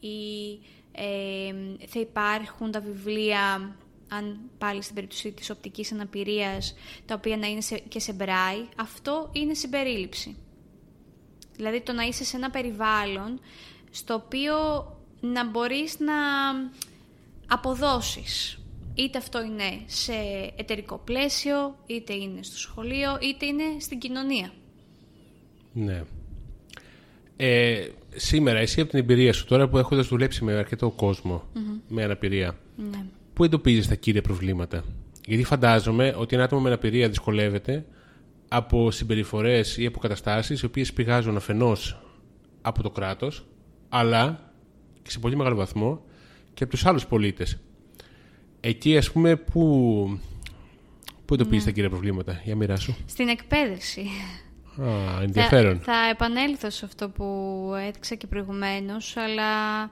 ή 0.00 0.52
ε, 0.92 1.54
θα 1.86 2.00
υπάρχουν 2.00 2.70
τα 2.70 2.80
βιβλία, 2.80 3.76
αν 4.18 4.38
πάλι 4.58 4.82
στην 4.82 4.94
περίπτωση 4.94 5.32
της 5.32 5.50
οπτικής 5.50 5.92
αναπηρίας, 5.92 6.74
τα 7.06 7.14
οποία 7.14 7.36
να 7.36 7.46
είναι 7.46 7.60
και 7.88 8.00
σε 8.00 8.12
μπράι, 8.12 8.66
αυτό 8.76 9.30
είναι 9.32 9.54
συμπερίληψη. 9.54 10.36
Δηλαδή 11.56 11.80
το 11.80 11.92
να 11.92 12.02
είσαι 12.02 12.24
σε 12.24 12.36
ένα 12.36 12.50
περιβάλλον 12.50 13.40
στο 13.90 14.14
οποίο 14.14 14.56
να 15.20 15.48
μπορείς 15.50 15.98
να 15.98 16.14
αποδώσεις. 17.46 18.58
Είτε 18.94 19.18
αυτό 19.18 19.42
είναι 19.42 19.82
σε 19.86 20.12
εταιρικό 20.56 21.00
πλαίσιο, 21.04 21.76
είτε 21.86 22.14
είναι 22.14 22.42
στο 22.42 22.58
σχολείο, 22.58 23.18
είτε 23.20 23.46
είναι 23.46 23.64
στην 23.78 23.98
κοινωνία. 23.98 24.52
Ναι. 25.72 26.04
Ε, 27.36 27.88
σήμερα, 28.14 28.58
εσύ 28.58 28.80
από 28.80 28.90
την 28.90 28.98
εμπειρία 28.98 29.32
σου, 29.32 29.44
τώρα 29.44 29.68
που 29.68 29.78
έχοντας 29.78 30.06
δουλέψει 30.06 30.44
με 30.44 30.52
αρκετό 30.52 30.94
με 31.88 32.02
αναπηρία, 32.02 32.58
ναι. 32.76 33.04
Πού 33.32 33.44
εντοπίζεις 33.44 33.88
τα 33.88 33.94
κύρια 33.94 34.22
προβλήματα; 34.22 34.84
Γιατί 35.26 35.44
φαντάζομαι 35.44 36.14
ότι 36.18 36.34
ένα 36.34 36.44
άτομο 36.44 36.62
με 36.62 36.68
αναπηρία 36.68 37.08
δυσκολεύεται 37.08 37.84
από 38.48 38.90
συμπεριφορές 38.90 39.76
ή 39.76 39.86
από 39.86 39.98
καταστάσεις 39.98 40.62
οι 40.62 40.64
οποίες 40.64 40.92
πηγάζουν 40.92 41.36
αφενός 41.36 42.02
από 42.62 42.82
το 42.82 42.90
κράτος, 42.90 43.46
αλλά 43.88 44.52
και 45.02 45.10
σε 45.10 45.18
πολύ 45.18 45.36
μεγάλο 45.36 45.56
βαθμό 45.56 46.04
και 46.54 46.64
από 46.64 46.72
τους 46.72 46.86
άλλους 46.86 47.06
πολίτες. 47.06 47.58
Εκεί, 48.60 48.96
ας 48.96 49.12
πούμε, 49.12 49.36
πού, 49.36 50.20
πού 51.24 51.34
εντοπίζεις 51.34 51.64
ναι. 51.64 51.70
τα 51.70 51.74
κύρια 51.74 51.90
προβλήματα, 51.90 52.40
για 52.44 52.56
μοίρα 52.56 52.76
σου. 52.76 52.96
Στην 53.06 53.28
εκπαίδευση. 53.28 54.06
Α, 54.80 55.22
ενδιαφέρον. 55.22 55.78
Θα, 55.80 55.92
θα 55.92 56.08
επανέλθω 56.10 56.70
σε 56.70 56.84
αυτό 56.84 57.08
που 57.08 57.24
έδειξα 57.88 58.14
και 58.14 58.26
προηγουμένως, 58.26 59.16
αλλά 59.16 59.82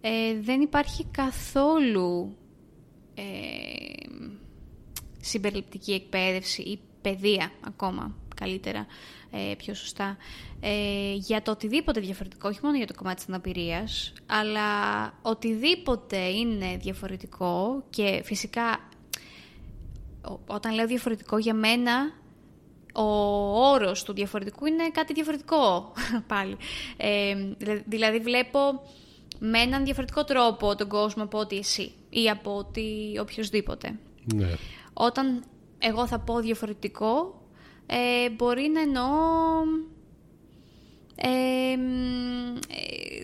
ε, 0.00 0.40
δεν 0.42 0.60
υπάρχει 0.60 1.06
καθόλου 1.10 2.36
ε, 3.20 4.08
συμπεριληπτική 5.20 5.92
εκπαίδευση 5.92 6.62
ή 6.62 6.80
παιδεία 7.02 7.52
ακόμα 7.66 8.14
καλύτερα, 8.34 8.86
ε, 9.30 9.54
πιο 9.56 9.74
σωστά, 9.74 10.16
ε, 10.60 11.12
για 11.14 11.42
το 11.42 11.50
οτιδήποτε 11.50 12.00
διαφορετικό, 12.00 12.48
όχι 12.48 12.58
μόνο 12.62 12.76
για 12.76 12.86
το 12.86 12.94
κομμάτι 12.94 13.16
της 13.16 13.28
αναπηρίας, 13.28 14.12
αλλά 14.26 14.68
οτιδήποτε 15.22 16.18
είναι 16.18 16.76
διαφορετικό 16.76 17.84
και 17.90 18.20
φυσικά 18.24 18.88
όταν 20.46 20.74
λέω 20.74 20.86
διαφορετικό 20.86 21.38
για 21.38 21.54
μένα 21.54 22.12
ο 22.94 23.02
όρος 23.70 24.02
του 24.02 24.12
διαφορετικού 24.12 24.66
είναι 24.66 24.90
κάτι 24.90 25.12
διαφορετικό 25.12 25.92
πάλι. 26.32 26.56
Ε, 26.96 27.34
δηλαδή 27.86 28.18
βλέπω 28.18 28.58
με 29.38 29.58
έναν 29.58 29.84
διαφορετικό 29.84 30.24
τρόπο 30.24 30.76
τον 30.76 30.88
κόσμο 30.88 31.22
από 31.22 31.38
ότι 31.38 31.56
εσύ 31.56 31.92
ή 32.10 32.30
από 32.30 32.56
ότι 32.56 33.18
οποιοδήποτε. 33.20 33.98
Ναι. 34.34 34.54
Όταν 34.92 35.44
εγώ 35.78 36.06
θα 36.06 36.18
πω 36.18 36.40
διαφορετικό, 36.40 37.42
ε, 37.86 38.30
μπορεί 38.30 38.70
να 38.74 38.80
εννοώ 38.80 39.08
ε, 41.16 41.76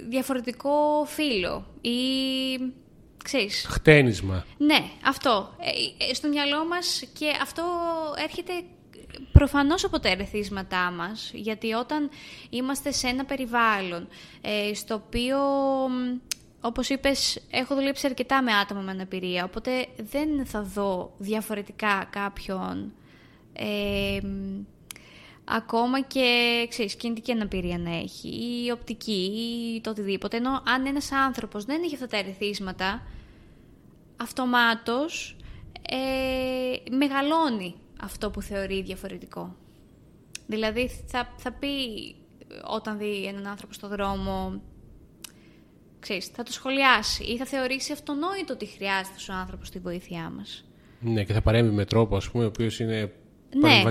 διαφορετικό 0.08 1.04
φίλο 1.06 1.66
ή 1.80 1.98
ξέρεις. 3.24 3.66
Χτένισμα. 3.68 4.44
Ναι, 4.56 4.84
αυτό. 5.04 5.56
Ε, 6.10 6.14
στο 6.14 6.28
μυαλό 6.28 6.66
μας 6.66 7.04
και 7.18 7.26
αυτό 7.42 7.64
έρχεται 8.22 8.52
προφανώς 9.32 9.84
από 9.84 10.00
τα 10.00 10.08
ερεθίσματά 10.08 10.90
μας, 10.90 11.30
γιατί 11.34 11.72
όταν 11.72 12.10
είμαστε 12.50 12.92
σε 12.92 13.08
ένα 13.08 13.24
περιβάλλον 13.24 14.08
ε, 14.40 14.74
στο 14.74 14.94
οποίο, 14.94 15.38
όπως 16.66 16.88
είπες, 16.88 17.40
έχω 17.50 17.74
δουλέψει 17.74 18.06
αρκετά 18.06 18.42
με 18.42 18.52
άτομα 18.52 18.80
με 18.80 18.90
αναπηρία, 18.90 19.44
οπότε 19.44 19.86
δεν 19.96 20.46
θα 20.46 20.62
δω 20.62 21.12
διαφορετικά 21.18 22.08
κάποιον 22.10 22.92
ε, 23.52 24.20
ακόμα 25.44 26.00
και 26.00 26.66
ξέρεις, 26.68 26.96
κινητική 26.96 27.32
αναπηρία 27.32 27.78
να 27.78 27.96
έχει 27.96 28.28
ή 28.64 28.70
οπτική 28.70 29.32
ή 29.76 29.80
το 29.80 29.90
οτιδήποτε. 29.90 30.36
Ενώ 30.36 30.62
αν 30.64 30.86
ένας 30.86 31.12
άνθρωπος 31.12 31.64
δεν 31.64 31.82
έχει 31.82 31.94
αυτά 31.94 32.06
τα 32.06 32.16
ερεθίσματα, 32.16 33.02
αυτομάτως 34.16 35.36
ε, 35.88 36.94
μεγαλώνει 36.96 37.74
αυτό 38.00 38.30
που 38.30 38.42
θεωρεί 38.42 38.82
διαφορετικό. 38.82 39.56
Δηλαδή 40.46 40.90
θα, 41.06 41.34
θα 41.36 41.52
πει 41.52 41.68
όταν 42.70 42.98
δει 42.98 43.24
έναν 43.24 43.46
άνθρωπο 43.46 43.72
στο 43.72 43.88
δρόμο, 43.88 44.60
ξέρεις, 46.00 46.26
θα 46.26 46.42
το 46.42 46.52
σχολιάσει 46.52 47.24
ή 47.24 47.36
θα 47.36 47.44
θεωρήσει 47.44 47.92
αυτονόητο 47.92 48.52
ότι 48.52 48.66
χρειάζεται 48.66 49.32
ο 49.32 49.34
άνθρωπος 49.34 49.70
τη 49.70 49.78
βοήθειά 49.78 50.32
μας. 50.36 50.64
Ναι, 51.00 51.24
και 51.24 51.32
θα 51.32 51.40
παρέμβει 51.40 51.74
με 51.74 51.84
τρόπο, 51.84 52.16
ας 52.16 52.30
πούμε, 52.30 52.44
ο 52.44 52.46
οποίος 52.46 52.80
είναι 52.80 53.12
ναι. 53.54 53.82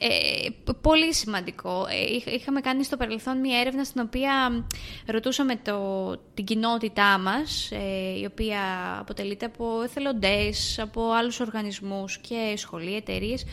Ε, 0.00 0.48
πολύ 0.80 1.14
σημαντικό. 1.14 1.86
Ε, 2.26 2.32
είχαμε 2.34 2.60
κάνει 2.60 2.84
στο 2.84 2.96
παρελθόν 2.96 3.38
μια 3.38 3.60
έρευνα 3.60 3.84
στην 3.84 4.00
οποία 4.00 4.66
ρωτούσαμε 5.06 5.56
το, 5.56 6.10
την 6.34 6.44
κοινότητά 6.44 7.18
μας, 7.18 7.70
ε, 7.72 8.18
η 8.20 8.24
οποία 8.24 8.60
αποτελείται 8.98 9.46
από 9.46 9.82
εθελοντές, 9.82 10.78
από 10.78 11.12
άλλους 11.12 11.40
οργανισμούς 11.40 12.18
και 12.18 12.54
σχολεία, 12.56 12.96
εταιρείες. 12.96 13.44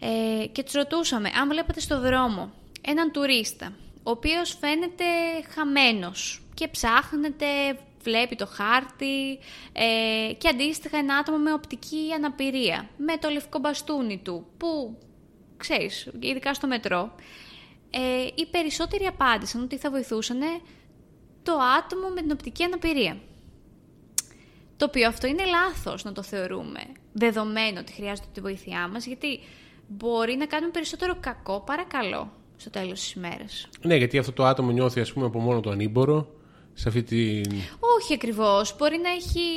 Ε, 0.00 0.46
και 0.46 0.62
τους 0.62 0.72
ρωτούσαμε, 0.72 1.28
αν 1.40 1.48
βλέπατε 1.48 1.80
στο 1.80 2.00
δρόμο 2.00 2.52
έναν 2.80 3.12
τουρίστα, 3.12 3.72
ο 4.02 4.10
οποίος 4.10 4.56
φαίνεται 4.60 5.04
χαμένος 5.54 6.43
και 6.54 6.68
ψάχνεται, 6.68 7.46
βλέπει 8.02 8.36
το 8.36 8.46
χάρτη 8.46 9.38
ε, 9.72 10.32
και 10.32 10.48
αντίστοιχα 10.48 10.98
ένα 10.98 11.16
άτομο 11.16 11.38
με 11.38 11.52
οπτική 11.52 12.12
αναπηρία, 12.16 12.88
με 12.96 13.16
το 13.16 13.28
λευκό 13.28 13.58
μπαστούνι 13.58 14.18
του, 14.18 14.46
που 14.56 14.98
ξέρεις, 15.56 16.08
ειδικά 16.20 16.54
στο 16.54 16.66
μετρό, 16.66 17.14
ε, 17.90 18.26
οι 18.34 18.46
περισσότεροι 18.46 19.04
απάντησαν 19.04 19.62
ότι 19.62 19.78
θα 19.78 19.90
βοηθούσαν 19.90 20.40
το 21.42 21.52
άτομο 21.78 22.08
με 22.08 22.20
την 22.20 22.30
οπτική 22.30 22.62
αναπηρία. 22.62 23.16
Το 24.76 24.84
οποίο 24.84 25.08
αυτό 25.08 25.26
είναι 25.26 25.44
λάθος 25.44 26.04
να 26.04 26.12
το 26.12 26.22
θεωρούμε, 26.22 26.80
δεδομένο 27.12 27.80
ότι 27.80 27.92
χρειάζεται 27.92 28.28
τη 28.32 28.40
βοήθειά 28.40 28.88
μας, 28.88 29.06
γιατί 29.06 29.40
μπορεί 29.88 30.36
να 30.36 30.46
κάνουμε 30.46 30.70
περισσότερο 30.70 31.16
κακό 31.20 31.60
παρά 31.60 31.84
καλό 31.84 32.32
στο 32.56 32.70
τέλος 32.70 33.00
της 33.00 33.12
ημέρας. 33.12 33.68
Ναι, 33.82 33.96
γιατί 33.96 34.18
αυτό 34.18 34.32
το 34.32 34.44
άτομο 34.44 34.70
νιώθει 34.70 35.00
ας 35.00 35.12
πούμε 35.12 35.26
από 35.26 35.38
μόνο 35.38 35.60
το 35.60 35.70
ανήμπορο, 35.70 36.33
σε 36.74 36.88
αυτή 36.88 37.02
την... 37.02 37.52
Όχι 37.98 38.14
ακριβώς. 38.14 38.76
Μπορεί 38.78 38.98
να 38.98 39.10
έχει, 39.10 39.48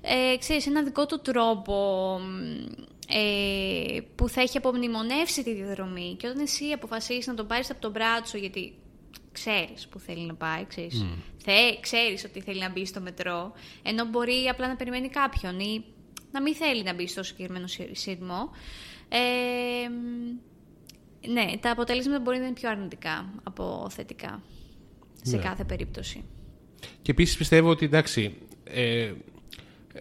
ε, 0.00 0.36
ξέρεις, 0.36 0.66
ένα 0.66 0.82
δικό 0.82 1.06
του 1.06 1.20
τρόπο 1.20 2.20
ε, 3.08 4.00
που 4.14 4.28
θα 4.28 4.40
έχει 4.40 4.56
απομνημονεύσει 4.56 5.42
τη 5.42 5.54
διαδρομή 5.54 6.16
και 6.18 6.26
όταν 6.26 6.42
εσύ 6.42 6.64
αποφασίσεις 6.64 7.26
να 7.26 7.34
τον 7.34 7.46
πάρεις 7.46 7.70
από 7.70 7.80
τον 7.80 7.90
μπράτσο 7.90 8.38
γιατί 8.38 8.74
ξέρεις 9.32 9.88
που 9.88 9.98
θέλει 9.98 10.26
να 10.26 10.34
πάει, 10.34 10.64
ξέρεις, 10.64 11.04
mm. 11.04 11.22
Θε, 11.36 11.76
ξέρεις 11.80 12.24
ότι 12.24 12.40
θέλει 12.40 12.60
να 12.60 12.70
μπει 12.70 12.86
στο 12.86 13.00
μετρό, 13.00 13.52
ενώ 13.82 14.04
μπορεί 14.04 14.48
απλά 14.50 14.68
να 14.68 14.76
περιμένει 14.76 15.08
κάποιον 15.08 15.60
ή 15.60 15.84
να 16.32 16.42
μην 16.42 16.54
θέλει 16.54 16.82
να 16.82 16.94
μπει 16.94 17.08
στο 17.08 17.22
συγκεκριμένο 17.22 17.66
σύρμο. 17.92 18.50
Ε, 19.08 19.88
ναι, 21.28 21.56
τα 21.60 21.70
αποτελέσματα 21.70 22.20
μπορεί 22.20 22.38
να 22.38 22.44
είναι 22.44 22.54
πιο 22.54 22.70
αρνητικά 22.70 23.32
από 23.42 23.86
θετικά 23.90 24.42
σε 25.28 25.36
ναι. 25.36 25.42
κάθε 25.42 25.64
περίπτωση. 25.64 26.24
Και 27.02 27.10
επίσης 27.10 27.36
πιστεύω 27.36 27.70
ότι 27.70 27.84
εντάξει, 27.84 28.34
ε, 28.64 29.12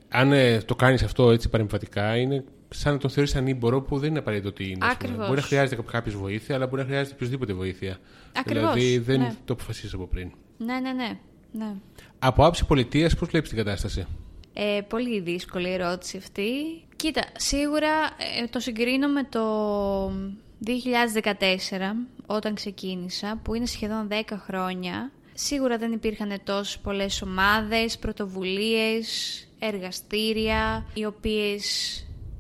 αν 0.10 0.32
ε, 0.32 0.62
το 0.62 0.76
κάνεις 0.76 1.04
αυτό 1.04 1.32
έτσι 1.32 1.50
παρεμφατικά 1.50 2.18
είναι 2.18 2.44
σαν 2.70 2.94
να 2.94 3.00
το 3.00 3.10
θεωρείς 3.10 3.36
ανήμπορο 3.36 3.82
που 3.82 3.98
δεν 4.00 4.10
είναι 4.10 4.20
απαραίτητο 4.20 4.50
ότι 4.50 4.64
είναι. 4.64 4.86
Μπορεί 5.16 5.36
να 5.36 5.42
χρειάζεται 5.42 5.82
κάποιο 5.92 6.18
βοήθεια, 6.18 6.56
αλλά 6.56 6.68
μπορεί 6.68 6.82
να 6.82 6.88
χρειάζεται 6.88 7.16
οποιοδήποτε 7.16 7.54
βοήθεια. 7.54 7.98
Ακριβώς. 8.34 8.74
Δηλαδή 8.74 8.98
δεν 8.98 9.20
ναι. 9.20 9.36
το 9.46 9.54
αποφασίζεις 9.54 9.94
από 9.94 10.08
πριν. 10.08 10.32
Ναι, 10.58 10.80
ναι, 10.80 10.92
ναι. 10.92 11.20
ναι. 11.52 11.74
Από 12.20 12.46
άψη 12.46 12.66
πολιτείας, 12.66 13.16
πώς 13.16 13.28
βλέπεις 13.28 13.50
την 13.50 13.58
κατάσταση; 13.58 14.06
Ε, 14.54 14.82
πολύ 14.88 15.20
δύσκολη 15.20 15.72
ερώτηση 15.72 16.18
αυτή. 16.18 16.52
Κοίτα, 16.96 17.22
σίγουρα 17.38 17.90
ε, 18.42 18.48
το 18.50 18.60
συγκρίνω 18.60 19.08
με 19.08 19.24
το 19.24 19.46
2014, 20.66 20.72
όταν 22.26 22.56
ξεκίνησα, 22.56 23.40
που 23.44 23.54
είναι 23.54 23.66
σχεδόν 23.66 24.08
10 24.12 24.14
χρόνια. 24.46 25.12
Σίγουρα 25.40 25.78
δεν 25.78 25.92
υπήρχαν 25.92 26.40
τόσες 26.44 26.78
πολλές 26.78 27.22
ομάδες, 27.22 27.98
πρωτοβουλίες, 27.98 29.08
εργαστήρια, 29.60 30.86
οι 30.94 31.06
οποίες 31.06 31.66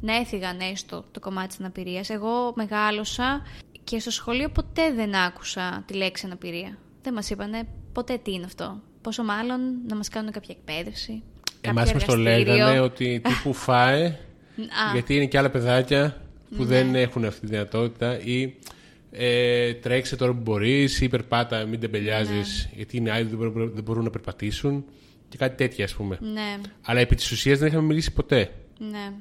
να 0.01 0.16
έφυγαν 0.16 0.60
έστω 0.60 1.06
το 1.12 1.20
κομμάτι 1.20 1.48
της 1.48 1.60
αναπηρίας. 1.60 2.10
Εγώ 2.10 2.54
μεγάλωσα 2.56 3.42
και 3.84 4.00
στο 4.00 4.12
σχολείο 4.12 4.50
ποτέ 4.50 4.92
δεν 4.92 5.16
άκουσα 5.16 5.84
τη 5.88 5.94
λέξη 5.94 6.25
αναπηρία. 6.25 6.77
Δεν 7.01 7.13
μας 7.13 7.30
είπανε 7.30 7.68
ποτέ 7.94 8.18
τι 8.18 8.32
είναι 8.32 8.46
αυτό. 8.46 8.82
Πόσο 9.01 9.24
μάλλον 9.24 9.60
να 9.88 9.96
μας 9.96 10.10
κάνουν 10.10 10.32
κάποια 10.32 10.56
εκπαίδευση. 10.60 11.24
Εμάς 11.62 11.94
μας 11.94 12.06
το 12.06 12.16
λέγανε 12.16 12.80
ότι 12.80 13.20
τύπου 13.27 13.54
φάε, 13.54 14.18
γιατί 14.94 15.16
είναι 15.16 15.25
και 15.25 15.38
άλλα 15.38 15.50
παιδάκια 15.50 16.22
που 16.58 16.66
δεν 16.66 16.96
έχουν 16.96 17.25
αυτή 17.25 17.39
τη 17.39 17.48
δυνατότητα 17.48 18.20
ή 18.20 18.56
ε, 19.11 19.73
τρέξε 19.73 20.15
τώρα 20.15 20.33
που 20.33 20.41
μπορείς 20.41 21.01
ή 21.01 21.07
περπάτα, 21.07 21.65
μην 21.65 21.79
τεμπελιάζεις, 21.79 22.69
γιατί 22.75 22.97
είναι 22.97 23.11
άλλοι 23.11 23.23
δεν 23.23 23.37
μπορούν, 23.37 23.71
δεν 23.73 23.83
μπορούν 23.83 24.03
να 24.03 24.09
περπατήσουν 24.09 24.85
και 25.29 25.37
κάτι 25.37 25.55
τέτοιο, 25.55 25.83
ας 25.83 25.93
πούμε. 25.93 26.17
Ναι. 26.21 26.57
Αλλά 26.81 26.99
επί 26.99 27.15
της 27.15 27.31
ουσίας 27.31 27.59
δεν 27.59 27.67
είχαμε 27.67 27.83
μιλήσει 27.83 28.13
ποτέ. 28.13 28.51
Ναι. 28.77 29.13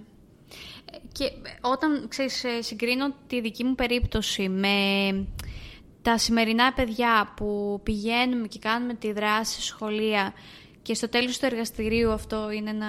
Και 1.12 1.30
όταν 1.60 2.06
ξέρεις, 2.08 2.44
ε, 2.44 2.62
συγκρίνω 2.62 3.14
τη 3.26 3.40
δική 3.40 3.64
μου 3.64 3.74
περίπτωση 3.74 4.48
με 4.48 4.76
τα 6.02 6.18
σημερινά 6.18 6.72
παιδιά 6.72 7.32
που 7.36 7.80
πηγαίνουμε 7.82 8.46
και 8.46 8.58
κάνουμε 8.58 8.94
τη 8.94 9.12
δράση 9.12 9.54
σε 9.54 9.62
σχολεία 9.62 10.32
και 10.82 10.94
στο 10.94 11.08
τέλος 11.08 11.38
του 11.38 11.46
εργαστηρίου 11.46 12.10
αυτό 12.10 12.50
είναι 12.50 12.70
ένα 12.70 12.86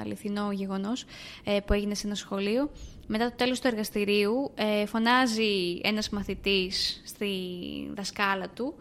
αληθινό 0.00 0.52
γεγονός 0.52 1.04
ε, 1.44 1.58
που 1.66 1.72
έγινε 1.72 1.94
σε 1.94 2.06
ένα 2.06 2.14
σχολείο. 2.14 2.70
Μετά 3.06 3.28
το 3.30 3.36
τέλος 3.36 3.60
του 3.60 3.66
εργαστηρίου 3.66 4.50
ε, 4.54 4.86
φωνάζει 4.86 5.80
ένας 5.82 6.10
μαθητής 6.10 7.02
στη 7.06 7.28
δασκάλα 7.94 8.48
του 8.48 8.74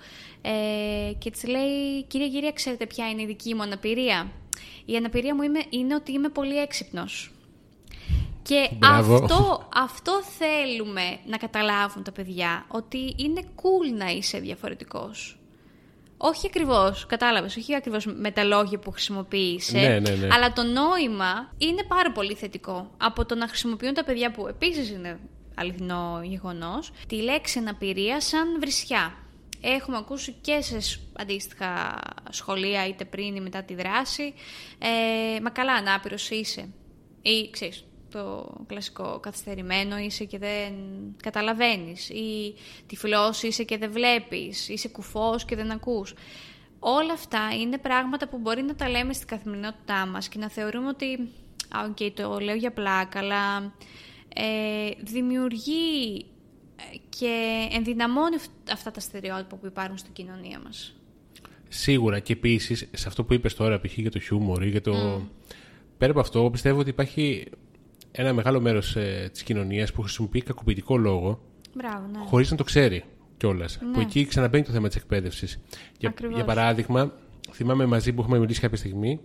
και 1.17 1.32
της 1.32 1.48
λέει 1.48 2.03
«Κυρία, 2.08 2.27
κυρία, 2.27 2.51
ξέρετε 2.51 2.86
ποια 2.86 3.10
είναι 3.10 3.22
η 3.22 3.25
δική 3.25 3.53
μου 3.55 3.62
αναπηρία» 3.62 4.32
Η 4.86 4.96
αναπηρία 4.96 5.36
μου 5.36 5.41
είναι 5.70 5.96
ότι 5.96 6.12
είμαι 6.12 6.29
πολύ 6.29 6.58
έξυπνος. 6.58 7.32
Και 8.41 8.70
αυτό, 8.84 9.67
αυτό 9.75 10.22
θέλουμε 10.38 11.20
να 11.25 11.38
καταλάβουν 11.38 12.03
τα 12.03 12.12
παιδιά, 12.12 12.65
ότι 12.67 13.15
είναι 13.17 13.41
cool 13.55 13.98
να 13.98 14.10
είσαι 14.12 14.39
διαφορετικός. 14.39 15.38
Όχι 16.27 16.48
ακριβώς, 16.48 17.05
κατάλαβες, 17.05 17.55
όχι 17.55 17.75
ακριβώς 17.75 18.05
με 18.05 18.32
τα 18.32 18.44
λόγια 18.44 18.79
που 18.79 18.91
χρησιμοποιείς, 18.91 19.72
ναι, 19.72 20.00
ναι, 20.00 20.10
ναι. 20.10 20.27
αλλά 20.32 20.53
το 20.53 20.63
νόημα 20.63 21.53
είναι 21.58 21.84
πάρα 21.84 22.12
πολύ 22.12 22.34
θετικό. 22.34 22.91
Από 22.98 23.25
το 23.25 23.36
να 23.36 23.48
χρησιμοποιούν 23.48 23.94
τα 23.94 24.03
παιδιά 24.03 24.32
που 24.32 24.48
επίσης 24.48 24.89
είναι 24.89 25.20
αληθινό 25.55 26.22
γεγονός, 26.24 26.91
τη 27.08 27.15
λέξη 27.15 27.60
αναπηρία 27.60 28.22
σαν 28.22 28.60
βρισιά. 28.60 29.13
Έχουμε 29.62 29.98
ακούσει 29.98 30.36
και 30.41 30.62
σε 30.62 31.00
αντίστοιχα 31.13 32.00
σχολεία, 32.29 32.88
είτε 32.88 33.05
πριν 33.05 33.36
ή 33.36 33.39
μετά 33.39 33.63
τη 33.63 33.75
δράση, 33.75 34.34
ε, 34.77 35.39
μα 35.41 35.50
καλά, 35.50 35.74
ανάπηρος 35.74 36.29
είσαι. 36.29 36.70
Ή, 37.22 37.50
ξέρεις, 37.50 37.86
το 38.15 38.55
κλασικό 38.67 39.19
καθυστερημένο 39.19 39.98
είσαι 39.98 40.24
και 40.24 40.38
δεν 40.38 40.74
καταλαβαίνεις 41.22 42.10
ή 42.10 42.53
τυφλός 42.88 43.43
είσαι 43.43 43.63
και 43.63 43.77
δεν 43.77 43.91
βλέπεις, 43.91 44.69
είσαι 44.69 44.88
κουφός 44.88 45.45
και 45.45 45.55
δεν 45.55 45.72
ακούς. 45.72 46.13
Όλα 46.79 47.13
αυτά 47.13 47.39
είναι 47.62 47.77
πράγματα 47.77 48.27
που 48.27 48.38
μπορεί 48.38 48.62
να 48.62 48.75
τα 48.75 48.89
λέμε 48.89 49.13
στην 49.13 49.27
καθημερινότητά 49.27 50.05
μας 50.05 50.27
και 50.27 50.39
να 50.39 50.50
θεωρούμε 50.50 50.88
ότι, 50.88 51.19
OK, 51.89 51.98
okay, 52.00 52.12
το 52.13 52.39
λέω 52.39 52.55
για 52.55 52.72
πλάκα, 52.72 53.19
αλλά 53.19 53.74
ε, 54.36 54.89
δημιουργεί 55.03 56.25
ε, 56.75 56.98
και 57.10 57.67
ενδυναμώνει 57.72 58.36
αυτά 58.72 58.91
τα 58.91 59.00
στερεότυπα 59.00 59.55
που 59.55 59.65
υπάρχουν 59.65 59.98
στην 59.98 60.13
κοινωνία 60.13 60.60
μας. 60.60 60.95
Σίγουρα 61.69 62.19
και 62.19 62.34
επίσης 62.34 62.89
σε 62.93 63.07
αυτό 63.07 63.24
που 63.24 63.34
είπες 63.34 63.55
τώρα, 63.55 63.79
π.χ. 63.79 63.98
για 63.98 64.12
το 64.12 64.19
χιούμορ 64.19 64.63
ή 64.63 64.69
για 64.69 64.81
το... 64.81 65.22
Πέρα 65.98 66.12
από 66.12 66.19
αυτό, 66.19 66.50
πιστεύω 66.51 66.79
ότι 66.79 66.89
υπάρχει 66.89 67.48
ένα 68.15 68.34
μεγάλο 68.34 68.62
μέρος 68.62 68.95
ε, 68.95 69.29
της 69.31 69.43
κοινωνίας 69.43 69.91
που 69.91 70.01
χρησιμοποιεί 70.01 70.41
κακοποιητικό 70.41 70.98
λόγο 70.98 71.41
ναι. 71.74 72.19
χωρίς 72.25 72.51
να 72.51 72.57
το 72.57 72.63
ξέρει 72.63 73.03
κιόλας. 73.38 73.79
Ναι. 73.81 73.91
Που 73.91 74.00
εκεί 74.00 74.25
ξαναμπαίνει 74.25 74.63
το 74.63 74.72
θέμα 74.72 74.88
της 74.88 74.98
εκπαίδευσης. 74.98 75.60
Για, 75.98 76.13
για 76.34 76.45
παράδειγμα, 76.45 77.12
θυμάμαι 77.51 77.86
μαζί 77.86 78.13
που 78.13 78.22
έχουμε 78.22 78.39
μιλήσει 78.39 78.60
κάποια 78.60 78.77
στιγμή, 78.77 79.19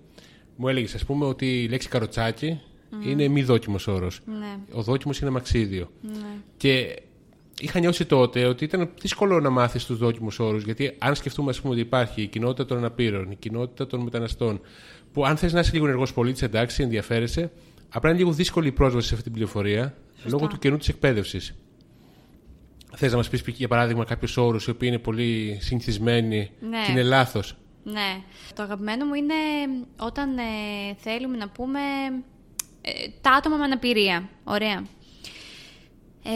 μου 0.56 0.68
έλεγες, 0.68 0.94
ας 0.94 1.04
πούμε, 1.04 1.24
ότι 1.24 1.62
η 1.62 1.68
λέξη 1.68 1.88
καροτσάκι 1.88 2.60
είναι 3.04 3.28
μη 3.28 3.42
δόκιμος 3.42 3.86
όρος. 3.86 4.20
Ναι. 4.26 4.56
Ο 4.72 4.82
δόκιμος 4.82 5.20
είναι 5.20 5.30
μαξίδιο. 5.30 5.90
Ναι. 6.02 6.10
Και 6.56 7.02
είχα 7.60 7.78
νιώσει 7.78 8.06
τότε 8.06 8.44
ότι 8.44 8.64
ήταν 8.64 8.90
δύσκολο 9.00 9.40
να 9.40 9.50
μάθεις 9.50 9.84
τους 9.84 9.98
δόκιμους 9.98 10.38
όρους. 10.38 10.64
Γιατί 10.64 10.94
αν 10.98 11.14
σκεφτούμε, 11.14 11.50
ας 11.50 11.60
πούμε, 11.60 11.72
ότι 11.72 11.82
υπάρχει 11.82 12.22
η 12.22 12.26
κοινότητα 12.26 12.64
των 12.64 12.76
αναπήρων, 12.78 13.30
η 13.30 13.36
κοινότητα 13.36 13.86
των 13.86 14.00
μεταναστών, 14.00 14.60
που 15.12 15.24
αν 15.24 15.36
θες 15.36 15.52
να 15.52 15.60
είσαι 15.60 15.70
λίγο 15.72 15.86
ενεργός 15.86 16.12
πολίτης, 16.12 16.42
εντάξει, 16.42 16.82
ενδιαφέρεσαι, 16.82 17.50
Απλά 17.92 18.10
είναι 18.10 18.18
λίγο 18.18 18.32
δύσκολη 18.32 18.68
η 18.68 18.72
πρόσβαση 18.72 19.06
σε 19.06 19.12
αυτή 19.12 19.24
την 19.24 19.32
πληροφορία 19.32 19.94
λόγω 20.24 20.46
του 20.46 20.58
κενού 20.58 20.76
της 20.76 20.88
εκπαίδευσης. 20.88 21.54
Θες 22.96 23.10
να 23.10 23.16
μας 23.16 23.28
πεις, 23.28 23.42
για 23.46 23.68
παράδειγμα, 23.68 24.04
κάποιους 24.04 24.36
όρους 24.36 24.66
οι 24.66 24.70
οποίοι 24.70 24.88
είναι 24.92 25.02
πολύ 25.02 25.58
συνηθισμένοι 25.60 26.50
ναι. 26.60 26.84
και 26.84 26.90
είναι 26.90 27.02
λάθος; 27.02 27.56
Ναι. 27.82 28.22
Το 28.54 28.62
αγαπημένο 28.62 29.04
μου 29.04 29.14
είναι 29.14 29.34
όταν 29.98 30.38
ε, 30.38 30.42
θέλουμε 30.96 31.36
να 31.36 31.48
πούμε 31.48 31.80
ε, 32.80 32.90
τα 33.20 33.30
άτομα 33.30 33.56
με 33.56 33.64
αναπηρία. 33.64 34.28
Ωραία. 34.44 34.84
Ε, 36.22 36.30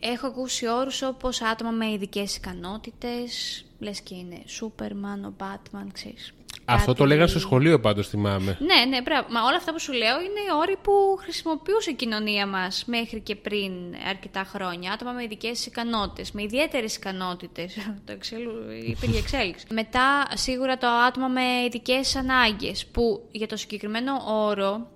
έχω 0.00 0.26
ακούσει 0.26 0.68
όρους 0.68 1.02
όπως 1.02 1.42
άτομα 1.42 1.70
με 1.70 1.90
ειδικές 1.90 2.36
ικανότητες, 2.36 3.64
λες 3.78 4.00
και 4.00 4.14
είναι 4.14 4.42
Σούπερμαν, 4.46 5.24
ο 5.24 5.34
Μπάτμαν, 5.38 5.92
ξέρεις. 5.92 6.32
Αυτό 6.74 6.94
το 6.94 7.06
λέγανε 7.06 7.26
στο 7.26 7.38
σχολείο 7.38 7.80
πάντως 7.80 8.08
θυμάμαι. 8.08 8.58
Ναι, 8.60 8.84
ναι, 8.88 9.02
μπράβο. 9.02 9.28
Μα 9.30 9.42
όλα 9.42 9.56
αυτά 9.56 9.72
που 9.72 9.80
σου 9.80 9.92
λέω 9.92 10.20
είναι 10.20 10.40
οι 10.40 10.52
όροι 10.60 10.76
που 10.82 10.92
χρησιμοποιούσε 11.20 11.90
η 11.90 11.94
κοινωνία 11.94 12.46
μας 12.46 12.84
μέχρι 12.86 13.20
και 13.20 13.36
πριν 13.36 13.72
αρκετά 14.08 14.44
χρόνια. 14.44 14.92
Άτομα 14.92 15.12
με 15.12 15.22
ειδικές 15.22 15.66
ικανότητες, 15.66 16.32
με 16.32 16.42
ιδιαίτερες 16.42 16.96
ικανότητες. 16.96 17.74
το 18.06 18.12
εξέλου, 18.12 18.52
υπήρχε 18.86 19.18
εξέλιξη. 19.24 19.66
Μετά 19.70 20.26
σίγουρα 20.34 20.78
το 20.78 20.86
άτομα 20.86 21.28
με 21.28 21.42
ειδικές 21.66 22.16
ανάγκες 22.16 22.86
που 22.86 23.28
για 23.30 23.46
το 23.46 23.56
συγκεκριμένο 23.56 24.12
όρο 24.26 24.90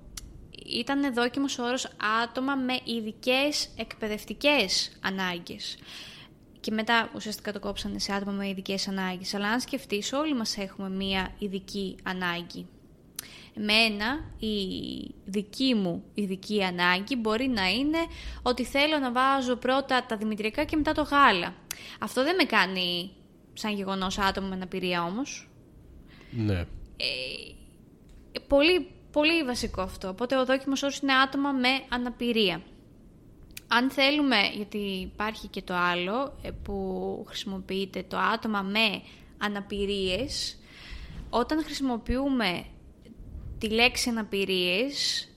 ήταν 0.66 1.14
δόκιμος 1.14 1.58
όρος 1.58 1.88
άτομα 2.22 2.54
με 2.54 2.78
ειδικές 2.84 3.68
εκπαιδευτικές 3.76 4.92
ανάγκες 5.00 5.78
και 6.64 6.70
μετά 6.70 7.11
ουσιαστικά 7.14 7.53
το 7.53 7.61
κόψανε 7.61 7.98
σε 7.98 8.12
άτομα 8.12 8.33
με 8.33 8.48
ειδικές 8.48 8.88
ανάγκες. 8.88 9.35
Αλλά 9.35 9.48
αν 9.48 9.61
σκεφτείς, 9.61 10.12
όλοι 10.12 10.35
μας 10.35 10.57
έχουμε 10.57 10.88
μία 10.88 11.35
ειδική 11.38 11.96
ανάγκη. 12.03 12.66
Εμένα 13.57 14.24
η 14.38 14.55
δική 15.24 15.74
μου 15.74 16.05
ειδική 16.14 16.62
ανάγκη 16.62 17.16
μπορεί 17.16 17.48
να 17.48 17.68
είναι 17.68 17.98
ότι 18.42 18.64
θέλω 18.64 18.98
να 18.98 19.12
βάζω 19.12 19.57
πρώτα 19.57 20.05
τα 20.07 20.16
δημητριακά 20.16 20.64
και 20.64 20.77
μετά 20.77 20.92
το 20.92 21.03
γάλα. 21.03 21.55
Αυτό 21.98 22.22
δεν 22.22 22.35
με 22.35 22.44
κάνει 22.44 23.11
σαν 23.53 23.74
γεγονός 23.74 24.18
άτομο 24.18 24.48
με 24.48 24.55
αναπηρία 24.55 25.05
όμως. 25.05 25.50
Ναι. 26.31 26.59
Ε, 26.96 28.38
πολύ, 28.48 28.90
πολύ 29.12 29.42
βασικό 29.42 29.81
αυτό. 29.83 30.09
Οπότε 30.09 30.37
ο 30.37 30.44
δόκιμος 30.44 30.83
όρος 30.83 30.98
είναι 30.98 31.12
άτομα 31.14 31.53
με 31.53 31.68
αναπηρία 31.88 32.62
αν 33.76 33.90
θέλουμε, 33.90 34.37
γιατί 34.56 34.78
υπάρχει 34.78 35.48
και 35.48 35.62
το 35.62 35.74
άλλο 35.74 36.38
ε, 36.42 36.50
που 36.50 37.24
χρησιμοποιείται 37.28 38.04
το 38.08 38.16
άτομα 38.18 38.62
με 38.62 39.02
αναπηρίες, 39.38 40.58
όταν 41.30 41.64
χρησιμοποιούμε 41.64 42.64
τη 43.58 43.68
λέξη 43.68 44.08
αναπηρίες, 44.08 45.28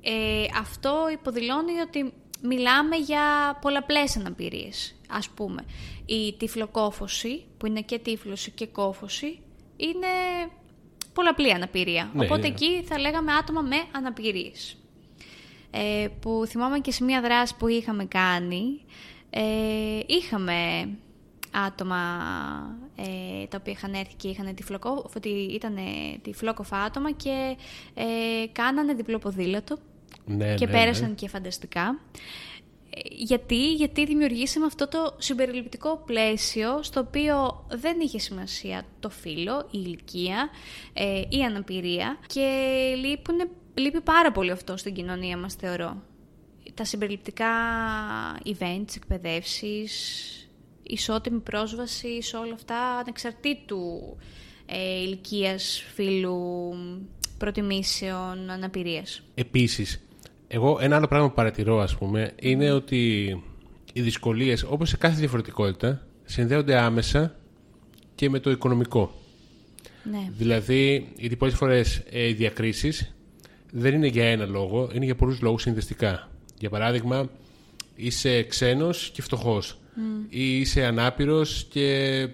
ε, 0.00 0.44
αυτό 0.58 1.08
υποδηλώνει 1.12 1.78
ότι 1.78 2.12
μιλάμε 2.42 2.96
για 2.96 3.58
πολλαπλές 3.60 4.16
αναπηρίες. 4.16 4.94
Ας 5.08 5.28
πούμε, 5.28 5.64
η 6.06 6.34
τυφλοκόφωση, 6.38 7.44
που 7.58 7.66
είναι 7.66 7.80
και 7.80 7.98
τύφλωση 7.98 8.50
και 8.50 8.66
κόφωση, 8.66 9.40
είναι 9.76 10.06
πολλαπλή 11.12 11.52
αναπηρία. 11.52 12.10
Ναι, 12.14 12.24
Οπότε 12.24 12.46
εκεί 12.46 12.82
θα 12.82 12.98
λέγαμε 12.98 13.32
άτομα 13.32 13.60
με 13.60 13.76
αναπηρίες. 13.92 14.76
Ε, 15.70 16.08
που 16.20 16.42
θυμάμαι 16.46 16.78
και 16.78 16.90
σε 16.90 17.04
μία 17.04 17.20
δράση 17.20 17.56
που 17.56 17.68
είχαμε 17.68 18.04
κάνει, 18.04 18.80
ε, 19.30 20.00
είχαμε 20.06 20.88
άτομα 21.66 21.96
ε, 22.96 23.46
τα 23.46 23.58
οποία 23.60 23.72
είχαν 23.72 23.94
έρθει 23.94 24.14
και 24.14 24.28
είχαν 24.28 24.54
τυφλοκό, 24.54 25.10
ότι 25.16 25.28
ήταν 25.28 25.78
τυφλόκοφα 26.22 26.76
άτομα 26.76 27.10
και 27.10 27.56
ε, 27.94 28.04
κάνανε 28.52 28.94
διπλό 28.94 29.18
ποδήλατο 29.18 29.78
ναι, 30.26 30.54
και 30.54 30.66
ναι, 30.66 30.72
πέρασαν 30.72 31.08
ναι. 31.08 31.14
και 31.14 31.28
φανταστικά. 31.28 32.00
Γιατί, 33.10 33.74
γιατί 33.74 34.06
δημιουργήσαμε 34.06 34.66
αυτό 34.66 34.88
το 34.88 35.14
συμπεριληπτικό 35.18 36.02
πλαίσιο 36.06 36.82
στο 36.82 37.00
οποίο 37.00 37.66
δεν 37.68 38.00
είχε 38.00 38.18
σημασία 38.18 38.82
το 39.00 39.10
φύλλο, 39.10 39.58
η 39.60 39.68
ηλικία, 39.84 40.48
ε, 40.92 41.22
η 41.28 41.42
αναπηρία 41.44 42.18
και 42.26 42.48
λείπουν 43.04 43.36
λείπει 43.78 44.00
πάρα 44.00 44.32
πολύ 44.32 44.50
αυτό 44.50 44.76
στην 44.76 44.94
κοινωνία 44.94 45.36
μας, 45.36 45.54
θεωρώ. 45.54 46.02
Τα 46.74 46.84
συμπεριληπτικά 46.84 47.46
events, 48.44 48.96
εκπαιδεύσεις, 48.96 49.92
ισότιμη 50.82 51.38
πρόσβαση 51.38 52.22
σε 52.22 52.36
όλα 52.36 52.54
αυτά, 52.54 52.96
ανεξαρτήτου 52.96 54.16
ε, 54.66 55.00
ηλικίας, 55.02 55.84
φύλου, 55.94 56.74
προτιμήσεων, 57.38 58.50
αναπηρίας. 58.50 59.22
Επίσης, 59.34 60.00
εγώ 60.48 60.78
ένα 60.80 60.96
άλλο 60.96 61.06
πράγμα 61.06 61.28
που 61.28 61.34
παρατηρώ, 61.34 61.80
ας 61.80 61.96
πούμε, 61.96 62.32
είναι 62.40 62.70
ότι 62.70 63.26
οι 63.92 64.00
δυσκολίες, 64.00 64.62
όπως 64.62 64.88
σε 64.88 64.96
κάθε 64.96 65.18
διαφορετικότητα, 65.18 66.06
συνδέονται 66.24 66.78
άμεσα 66.78 67.36
και 68.14 68.30
με 68.30 68.38
το 68.38 68.50
οικονομικό. 68.50 69.12
Ναι. 70.10 70.30
Δηλαδή, 70.36 71.12
γιατί 71.16 71.36
πολλές 71.36 71.54
φορές 71.54 72.02
ε, 72.10 72.28
οι 72.28 72.32
διακρίσεις 72.32 73.14
δεν 73.72 73.94
είναι 73.94 74.06
για 74.06 74.24
ένα 74.24 74.46
λόγο, 74.46 74.90
είναι 74.94 75.04
για 75.04 75.14
πολλούς 75.14 75.40
λόγους 75.40 75.62
συνδεστικά. 75.62 76.28
Για 76.58 76.70
παράδειγμα, 76.70 77.30
είσαι 77.94 78.42
ξένος 78.42 79.10
και 79.14 79.22
φτωχός 79.22 79.78
ή 80.28 80.60
είσαι 80.60 80.84
ανάπηρος 80.84 81.66
και 81.70 82.28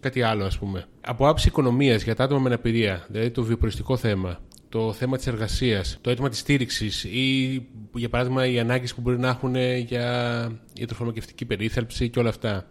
κάτι 0.00 0.22
άλλο 0.22 0.44
ας 0.44 0.58
πούμε. 0.58 0.84
Από 1.00 1.28
άψη 1.28 1.48
οικονομίας 1.48 2.02
για 2.02 2.14
τα 2.14 2.24
άτομα 2.24 2.40
με 2.40 2.46
αναπηρία, 2.46 3.06
δηλαδή 3.08 3.30
το 3.30 3.42
βιοποριστικό 3.42 3.96
θέμα, 3.96 4.40
το 4.68 4.92
θέμα 4.92 5.16
της 5.16 5.26
εργασίας, 5.26 5.98
το 6.00 6.10
αίτημα 6.10 6.28
της 6.28 6.38
στήριξης 6.38 7.04
ή 7.04 7.62
για 7.94 8.08
παράδειγμα 8.08 8.46
οι 8.46 8.58
ανάγκες 8.58 8.94
που 8.94 9.00
μπορεί 9.00 9.18
να 9.18 9.28
έχουν 9.28 9.54
για 9.78 10.50
ιατροφαρμακευτική 10.74 11.44
περίθαλψη 11.44 12.08
και 12.08 12.18
όλα 12.18 12.28
αυτά. 12.28 12.66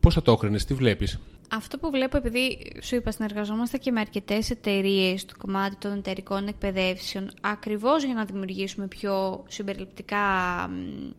Πώς 0.00 0.14
θα 0.14 0.22
το 0.22 0.32
έκρινες, 0.32 0.64
τι 0.64 0.74
βλέπεις; 0.74 1.20
Αυτό 1.50 1.78
που 1.78 1.90
βλέπω, 1.90 2.16
επειδή 2.16 2.72
σου 2.82 2.96
είπα, 2.96 3.10
συνεργαζόμαστε 3.10 3.78
και 3.78 3.90
με 3.90 4.00
αρκετές 4.00 4.50
εταιρείες 4.50 5.20
στο 5.20 5.34
κομμάτι 5.38 5.76
των 5.76 5.92
εταιρικών 5.92 6.46
εκπαιδεύσεων, 6.46 7.30
ακριβώς 7.40 8.04
για 8.04 8.14
να 8.14 8.24
δημιουργήσουμε 8.24 8.86
πιο 8.86 9.44
συμπεριληπτικά, 9.48 10.20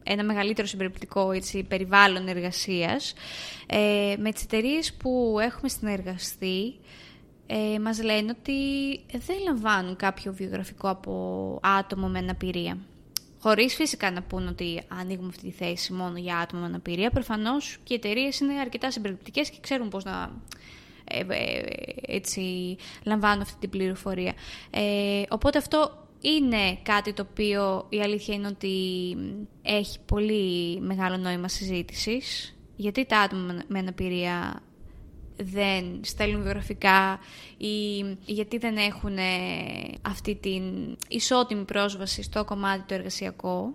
ένα 0.04 0.24
μεγαλύτερο 0.24 0.68
συμπεριληπτικό 0.68 1.32
έτσι, 1.32 1.64
περιβάλλον 1.64 2.28
εργασίας. 2.28 3.14
Ε, 3.68 4.16
με 4.18 4.32
τις 4.32 4.44
εταιρείες 4.44 4.94
που 4.94 5.38
έχουμε 5.42 5.70
συνεργαστεί, 5.70 6.76
ε, 7.48 7.80
μας 7.80 8.04
λένε 8.04 8.36
ότι 8.40 8.60
δεν 9.26 9.38
λαμβάνουν 9.46 9.96
κάποιο 9.96 10.34
βιογραφικό 10.34 10.90
από 10.90 11.60
άτομο 11.62 12.08
με 12.08 12.20
αναπηρία. 12.20 12.78
Χωρίς 13.48 13.76
φυσικά 13.76 14.12
να 14.12 14.22
πούν 14.22 14.48
ότι 14.48 14.82
ανοίγουμε 14.88 15.28
αυτή 15.28 15.44
τη 15.44 15.52
θέση 15.52 15.94
μόνο 15.94 16.18
για 16.18 16.38
άτομα 16.38 16.62
με 16.62 16.68
αναπηρία. 16.68 17.10
Προφανώς 17.10 17.78
και 17.84 17.94
οι 17.94 17.96
εταιρείες 17.96 18.40
είναι 18.40 18.60
αρκετά 18.60 18.92
συμπεριληπτικές 18.92 19.50
και 19.50 19.58
ξέρουν 19.62 19.90
πώς 19.90 20.04
να 20.04 20.32
ε, 21.04 21.20
ε, 21.28 21.62
έτσι, 22.02 22.76
λαμβάνουν 23.04 23.42
αυτή 23.42 23.56
την 23.60 23.70
πληροφορία. 23.70 24.34
Ε, 24.70 25.22
οπότε 25.30 25.58
αυτό 25.58 26.08
είναι 26.22 26.78
κάτι 26.84 27.14
το 27.14 27.28
οποίο 27.32 27.86
η 27.90 28.02
αλήθεια 28.02 28.36
είναι 28.36 28.48
ότι 28.48 29.16
έχει 29.62 30.00
πολύ 30.06 30.80
μεγάλο 30.80 31.18
νόημα 31.18 31.48
συζήτησης 31.48 32.56
γιατί 32.76 33.06
τα 33.06 33.20
άτομα 33.20 33.62
με 33.68 33.80
αναπηρία 33.80 34.62
δεν 35.38 36.00
στέλνουν 36.04 36.42
βιογραφικά 36.42 37.20
ή 37.58 38.06
γιατί 38.26 38.58
δεν 38.58 38.78
έχουν 38.78 39.18
αυτή 40.02 40.36
την 40.36 40.64
ισότιμη 41.08 41.64
πρόσβαση 41.64 42.24
στο 42.24 42.46
κομμάτι 42.46 42.84
το 42.88 42.94
εργασιακό, 42.94 43.74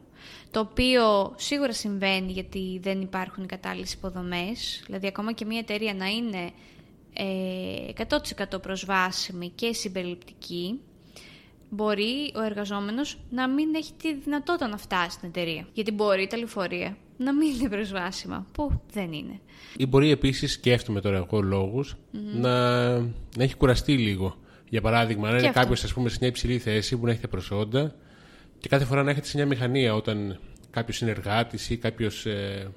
το 0.51 0.61
οποίο 0.61 1.35
σίγουρα 1.37 1.73
συμβαίνει 1.73 2.33
γιατί 2.33 2.79
δεν 2.83 3.01
υπάρχουν 3.01 3.45
οι 3.45 3.47
κατάλληλες 3.47 3.93
υποδομές, 3.93 4.83
δηλαδή 4.87 5.07
ακόμα 5.07 5.33
και 5.33 5.45
μια 5.45 5.59
εταιρεία 5.59 5.95
να 5.95 6.07
είναι 6.07 6.51
100% 8.09 8.53
ε, 8.53 8.57
προσβάσιμη 8.57 9.49
και 9.55 9.73
συμπεριληπτική, 9.73 10.81
μπορεί 11.69 12.33
ο 12.35 12.43
εργαζόμενος 12.43 13.19
να 13.31 13.49
μην 13.49 13.75
έχει 13.75 13.93
τη 13.93 14.15
δυνατότητα 14.15 14.69
να 14.69 14.77
φτάσει 14.77 15.11
στην 15.11 15.29
εταιρεία. 15.29 15.67
Γιατί 15.73 15.91
μπορεί 15.91 16.27
τα 16.27 16.37
λεωφορεία 16.37 16.97
να 17.23 17.35
μην 17.35 17.55
είναι 17.55 17.69
προσβάσιμα, 17.69 18.47
που 18.53 18.81
δεν 18.93 19.13
είναι. 19.13 19.41
Ή 19.77 19.87
μπορεί 19.87 20.11
επίσης, 20.11 20.53
σκέφτομαι 20.53 21.01
τώρα 21.01 21.17
εγώ 21.17 21.41
λόγους, 21.41 21.97
να, 22.35 22.99
να 22.99 23.43
έχει 23.43 23.57
κουραστεί 23.57 23.99
λίγο. 23.99 24.37
Για 24.69 24.81
παράδειγμα, 24.81 25.29
αν 25.29 25.39
είναι 25.39 25.51
κάποιος 25.51 25.79
σε 25.79 25.95
μια 25.97 26.11
υψηλή 26.21 26.59
θέση 26.59 26.97
που 26.97 27.05
να 27.07 27.11
έχετε 27.13 27.27
προσόντα 27.27 27.95
και 28.59 28.69
κάθε 28.69 28.85
φορά 28.85 29.03
να 29.03 29.11
έχετε 29.11 29.27
σε 29.27 29.37
μια 29.37 29.47
μηχανία 29.47 29.95
όταν 29.95 30.39
κάποιος 30.71 30.97
συνεργάτης 30.97 31.71
ή 31.71 31.77
κάποιος 31.77 32.27
ε, 32.27 32.71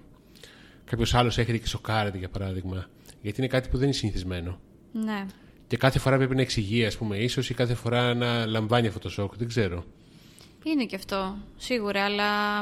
κάποιος 0.85 1.13
άλλος 1.13 1.37
έχετε 1.37 1.57
και 1.57 1.67
σοκάρετε, 1.67 2.17
για 2.17 2.29
παράδειγμα. 2.29 2.85
Γιατί 3.21 3.39
είναι 3.39 3.49
κάτι 3.49 3.69
που 3.69 3.77
δεν 3.77 3.85
είναι 3.85 3.95
συνηθισμένο. 3.95 4.59
Ναι. 4.91 5.25
Και 5.67 5.77
κάθε 5.77 5.99
φορά 5.99 6.17
πρέπει 6.17 6.35
να 6.35 6.41
εξηγεί, 6.41 6.85
ας 6.85 6.97
πούμε, 6.97 7.17
ίσως 7.17 7.49
ή 7.49 7.53
κάθε 7.53 7.73
φορά 7.73 8.13
να 8.13 8.45
λαμβάνει 8.45 8.87
αυτό 8.87 8.99
το 8.99 9.09
σοκ. 9.09 9.35
Δεν 9.35 9.47
ξέρω. 9.47 9.85
Είναι 10.63 10.85
και 10.85 10.95
αυτό, 10.95 11.37
σίγουρα, 11.57 12.03
αλλά 12.05 12.61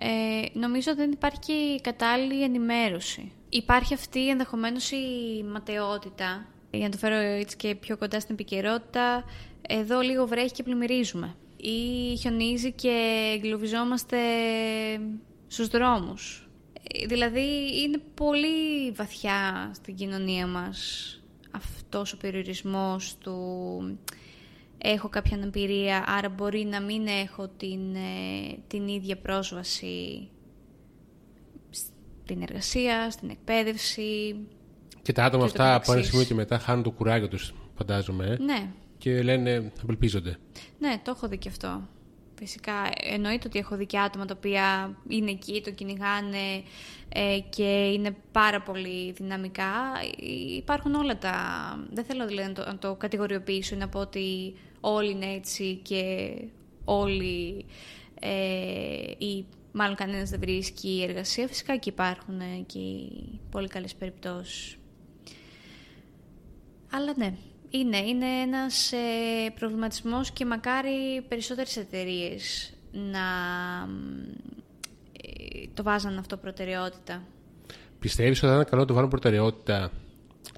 ε, 0.00 0.58
νομίζω 0.58 0.94
δεν 0.94 1.10
υπάρχει 1.10 1.80
κατάλληλη 1.80 2.42
ενημέρωση. 2.42 3.32
Υπάρχει 3.48 3.94
αυτή 3.94 4.28
ενδεχομένως 4.28 4.90
η 4.90 5.44
ματαιότητα, 5.52 6.46
για 6.70 6.84
να 6.84 6.90
το 6.90 6.96
φέρω 6.98 7.14
έτσι 7.14 7.56
και 7.56 7.74
πιο 7.74 7.96
κοντά 7.96 8.20
στην 8.20 8.34
επικαιρότητα, 8.34 9.24
εδώ 9.68 10.00
λίγο 10.00 10.26
βρέχει 10.26 10.52
και 10.52 10.62
πλημμυρίζουμε. 10.62 11.34
Ή 11.56 12.16
χιονίζει 12.16 12.72
και 12.72 13.22
εγκλωβιζόμαστε 13.34 14.18
στους 15.46 15.68
δρόμους. 15.68 16.48
Ε, 16.92 17.06
δηλαδή 17.06 17.80
είναι 17.82 18.00
πολύ 18.14 18.90
βαθιά 18.90 19.70
στην 19.74 19.94
κοινωνία 19.94 20.46
μας 20.46 21.12
αυτός 21.50 22.12
ο 22.12 22.16
περιορισμός 22.16 23.16
του 23.18 23.98
έχω 24.78 25.08
κάποια 25.08 25.36
αναπηρία, 25.36 26.04
άρα 26.06 26.28
μπορεί 26.28 26.64
να 26.64 26.80
μην 26.80 27.06
έχω 27.06 27.48
την, 27.48 27.94
ε, 27.94 28.58
την 28.66 28.88
ίδια 28.88 29.16
πρόσβαση 29.16 30.28
στην 31.70 32.42
εργασία, 32.42 33.10
στην 33.10 33.30
εκπαίδευση. 33.30 34.36
Και 35.02 35.12
τα 35.12 35.24
άτομα 35.24 35.44
αυτά 35.44 35.74
από 35.74 35.92
ένα 35.92 36.02
σημείο 36.02 36.24
και 36.24 36.34
μετά 36.34 36.58
χάνουν 36.58 36.82
το 36.82 36.90
κουράγιο 36.90 37.28
τους, 37.28 37.54
φαντάζομαι. 37.76 38.26
Ε; 38.26 38.42
Ναι. 38.42 38.70
Και 38.98 39.22
λένε, 39.22 39.72
απελπίζονται. 39.82 40.38
Ναι, 40.78 41.00
το 41.04 41.10
έχω 41.16 41.28
δει 41.28 41.38
και 41.38 41.48
αυτό. 41.48 41.88
Φυσικά, 42.38 42.72
εννοείται 43.00 43.46
ότι 43.46 43.58
έχω 43.58 43.76
δει 43.76 43.86
και 43.86 43.98
άτομα 43.98 44.24
τα 44.24 44.34
οποία 44.36 44.96
είναι 45.08 45.30
εκεί, 45.30 45.62
το 45.64 45.70
κυνηγάνε 45.70 46.62
ε, 47.08 47.38
και 47.48 47.90
είναι 47.92 48.16
πάρα 48.32 48.60
πολύ 48.60 49.12
δυναμικά. 49.12 49.72
Υπάρχουν 50.56 50.94
όλα 50.94 51.18
τα... 51.18 51.34
Δεν 51.92 52.04
θέλω 52.04 52.26
δηλαδή 52.26 52.48
να 52.48 52.54
το, 52.54 52.64
να 52.64 52.78
το 52.78 52.94
κατηγοριοποιήσω, 52.94 53.76
να 53.76 53.88
πω 53.88 53.98
ότι 53.98 54.54
όλοι 54.80 55.10
είναι 55.10 55.32
έτσι 55.32 55.74
και 55.74 56.32
όλοι 56.84 57.64
ε, 58.20 59.24
ή 59.24 59.44
μάλλον 59.72 59.96
κανένας 59.96 60.30
δεν 60.30 60.40
βρίσκει 60.40 61.04
εργασία. 61.08 61.46
Φυσικά 61.46 61.76
και 61.76 61.88
υπάρχουν 61.88 62.40
ε, 62.40 62.64
και 62.66 62.78
πολύ 63.50 63.68
καλές 63.68 63.94
περιπτώσεις. 63.94 64.76
Αλλά 66.90 67.14
ναι, 67.16 67.34
είναι, 67.70 67.96
είναι 67.96 68.26
ένας 68.26 68.92
ε, 68.92 69.50
προβληματισμός 69.58 70.30
και 70.30 70.44
μακάρι 70.44 71.22
περισσότερες 71.28 71.76
εταιρείες 71.76 72.72
να 72.92 73.26
ε, 75.22 75.66
το 75.74 75.82
βάζαν 75.82 76.18
αυτό 76.18 76.36
προτεραιότητα. 76.36 77.22
Πιστεύεις 77.98 78.38
ότι 78.38 78.46
θα 78.46 78.52
ήταν 78.52 78.64
καλό 78.64 78.80
να 78.80 78.86
το 78.86 78.94
βάλουν 78.94 79.10
προτεραιότητα 79.10 79.90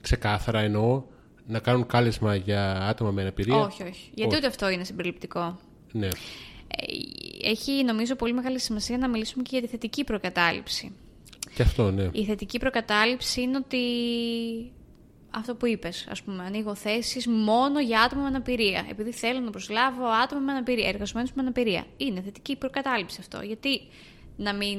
ξεκάθαρα 0.00 0.60
εννοώ 0.60 1.02
να 1.50 1.58
κάνουν 1.58 1.86
κάλεσμα 1.86 2.34
για 2.34 2.86
άτομα 2.88 3.10
με 3.10 3.20
αναπηρία; 3.20 3.56
Όχι, 3.56 3.82
όχι. 3.82 4.10
Γιατί 4.14 4.36
ούτε 4.36 4.46
αυτό 4.46 4.68
είναι 4.68 4.84
συμπεριληπτικό. 4.84 5.58
Ναι. 5.92 6.06
Ε, 6.06 6.10
έχει 7.42 7.84
νομίζω 7.84 8.14
πολύ 8.14 8.32
μεγάλη 8.32 8.58
σημασία 8.58 8.98
να 8.98 9.08
μιλήσουμε 9.08 9.42
και 9.42 9.48
για 9.52 9.60
τη 9.60 9.66
θετική 9.66 10.04
προκατάληψη. 10.04 10.92
Και 11.54 11.62
αυτό, 11.62 11.90
ναι. 11.90 12.08
Η 12.12 12.24
θετική 12.24 12.58
προκατάληψη 12.58 13.40
είναι 13.40 13.56
ότι 13.56 13.78
αυτό 15.30 15.54
που 15.54 15.66
είπες, 15.66 16.06
ας 16.10 16.22
πούμε, 16.22 16.44
ανοίγω 16.44 16.74
θέσεις 16.74 17.26
μόνο 17.26 17.80
για 17.80 18.00
άτομα 18.00 18.22
με 18.22 18.28
αναπηρία. 18.28 18.86
Επειδή 18.90 19.12
θέλω 19.12 19.40
να 19.40 19.50
προσλάβω 19.50 20.04
άτομα 20.06 20.40
με 20.40 20.52
αναπηρία, 20.52 20.88
εργαζομένους 20.88 21.32
με 21.32 21.42
αναπηρία. 21.42 21.84
Είναι 21.96 22.20
θετική 22.20 22.56
προκατάληψη 22.56 23.16
αυτό. 23.20 23.40
Γιατί 23.42 23.80
να 24.36 24.54
μην 24.54 24.78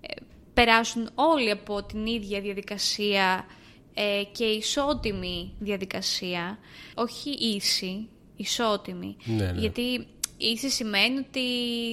ε, 0.00 0.14
περάσουν 0.54 1.10
όλοι 1.14 1.50
από 1.50 1.82
την 1.82 2.06
ίδια 2.06 2.40
διαδικασία 2.40 3.44
ε, 3.94 4.22
και 4.32 4.44
ισότιμη 4.44 5.54
διαδικασία, 5.58 6.58
όχι 6.94 7.30
ίση, 7.30 8.08
ισότιμη. 8.36 9.16
Ναι, 9.24 9.50
ναι. 9.50 9.60
Γιατί 9.60 10.06
ίση 10.36 10.70
σημαίνει 10.70 11.18
ότι 11.18 11.48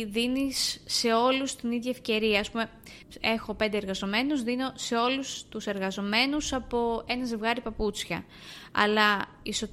δίνεις 0.05 0.81
σε 0.86 1.13
όλους 1.13 1.55
την 1.55 1.71
ίδια 1.71 1.91
ευκαιρία. 1.91 2.39
Ας 2.39 2.49
πούμε, 2.49 2.69
έχω 3.19 3.53
πέντε 3.53 3.77
εργαζομένους, 3.77 4.43
δίνω 4.43 4.71
σε 4.75 4.95
όλους 4.95 5.43
τους 5.49 5.67
εργαζομένους 5.67 6.53
από 6.53 7.03
ένα 7.05 7.25
ζευγάρι 7.25 7.62
παπούτσια. 7.62 8.25
Αλλά 8.71 9.25
ισο... 9.43 9.67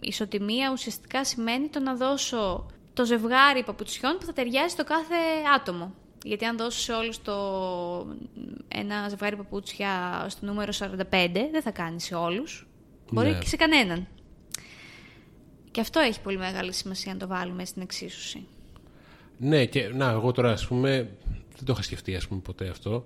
ισοτιμία 0.00 0.70
ουσιαστικά 0.72 1.24
σημαίνει 1.24 1.68
το 1.68 1.80
να 1.80 1.94
δώσω 1.94 2.70
το 2.94 3.04
ζευγάρι 3.04 3.64
παπουτσιών 3.64 4.16
που 4.18 4.24
θα 4.24 4.32
ταιριάζει 4.32 4.72
στο 4.72 4.84
κάθε 4.84 5.14
άτομο. 5.56 5.94
Γιατί 6.24 6.44
αν 6.44 6.56
δώσω 6.56 6.80
σε 6.80 6.92
όλους 6.92 7.22
το... 7.22 7.34
ένα 8.68 9.08
ζευγάρι 9.08 9.36
παπούτσια 9.36 10.26
στο 10.28 10.46
νούμερο 10.46 10.72
45, 10.78 11.04
δεν 11.52 11.62
θα 11.62 11.70
κάνεις 11.70 12.04
σε 12.04 12.14
όλους. 12.14 12.66
Μπορεί 13.10 13.30
ναι. 13.30 13.38
και 13.38 13.46
σε 13.46 13.56
κανέναν. 13.56 14.06
Και 15.70 15.80
αυτό 15.80 16.00
έχει 16.00 16.20
πολύ 16.20 16.36
μεγάλη 16.36 16.72
σημασία 16.72 17.12
να 17.12 17.18
το 17.18 17.26
βάλουμε 17.26 17.64
στην 17.64 17.82
εξίσωση. 17.82 18.46
Ναι, 19.38 19.64
και 19.64 19.88
να, 19.94 20.10
εγώ 20.10 20.32
τώρα 20.32 20.52
ας 20.52 20.66
πούμε 20.66 20.88
δεν 21.56 21.64
το 21.64 21.72
είχα 21.72 21.82
σκεφτεί 21.82 22.16
ας 22.16 22.28
πούμε, 22.28 22.40
ποτέ 22.40 22.68
αυτό. 22.68 23.04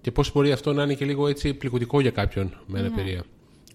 Και 0.00 0.10
πώς 0.12 0.32
μπορεί 0.32 0.52
αυτό 0.52 0.72
να 0.72 0.82
είναι 0.82 0.94
και 0.94 1.04
λίγο 1.04 1.28
έτσι 1.28 1.54
πληγωτικό 1.54 2.00
για 2.00 2.10
κάποιον 2.10 2.60
με 2.66 2.78
αναπηρία. 2.78 3.24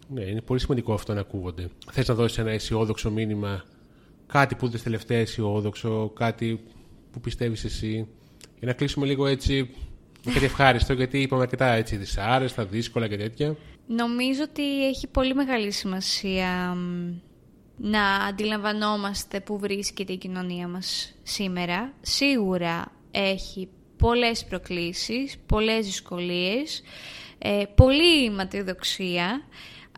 Ναι. 0.07 0.23
ναι, 0.23 0.29
είναι 0.29 0.41
πολύ 0.41 0.59
σημαντικό 0.59 0.93
αυτό 0.93 1.13
να 1.13 1.19
ακούγονται. 1.19 1.69
Θες 1.91 2.07
να 2.07 2.13
δώσεις 2.13 2.37
ένα 2.37 2.51
αισιόδοξο 2.51 3.11
μήνυμα, 3.11 3.63
κάτι 4.27 4.55
που 4.55 4.67
δεν 4.67 4.83
τελευταία 4.83 5.19
αισιόδοξο, 5.19 6.09
κάτι 6.15 6.63
που 7.11 7.19
πιστεύεις 7.19 7.63
εσύ. 7.63 8.07
Για 8.61 8.69
να 8.69 8.73
κλείσουμε 8.73 9.05
λίγο 9.05 9.25
έτσι 9.25 9.69
με 10.25 10.31
κάτι 10.33 10.45
ευχάριστο, 10.45 10.93
γιατί 10.93 11.21
είπαμε 11.21 11.41
αρκετά 11.41 11.71
έτσι 11.71 11.95
δυσάρεστα, 11.95 12.65
δύσκολα 12.65 13.07
και 13.07 13.17
τέτοια. 13.17 13.55
Νομίζω 13.87 14.43
ότι 14.43 14.87
έχει 14.87 15.07
πολύ 15.07 15.35
μεγάλη 15.35 15.71
σημασία 15.71 16.77
να 17.77 18.03
αντιλαμβανόμαστε 18.03 19.39
που 19.39 19.59
βρίσκεται 19.59 20.13
η 20.13 20.17
κοινωνία 20.17 20.67
μας 20.67 21.15
σήμερα. 21.23 21.93
Σίγουρα 22.01 22.91
έχει 23.11 23.69
πολλές 23.97 24.45
προκλήσεις, 24.45 25.37
πολλές 25.45 25.85
δυσκολίες, 25.85 26.83
ε, 27.37 27.63
πολλή 27.75 28.29
ματιοδοξία, 28.29 29.41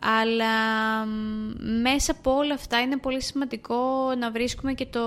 αλλά 0.02 0.54
μέσα 1.82 2.12
από 2.12 2.34
όλα 2.34 2.54
αυτά 2.54 2.80
είναι 2.80 2.96
πολύ 2.96 3.22
σημαντικό 3.22 3.76
να 4.18 4.30
βρίσκουμε 4.30 4.72
και 4.72 4.86
το 4.86 5.00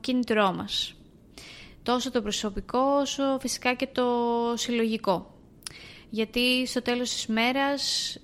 κίνητρό 0.00 0.52
μας. 0.52 0.94
Τόσο 1.82 2.10
το 2.10 2.22
προσωπικό, 2.22 2.78
όσο 2.78 3.22
φυσικά 3.40 3.74
και 3.74 3.88
το 3.92 4.06
συλλογικό. 4.54 5.34
Γιατί 6.10 6.66
στο 6.66 6.82
τέλος 6.82 7.10
της 7.10 7.26
μέρας 7.26 8.14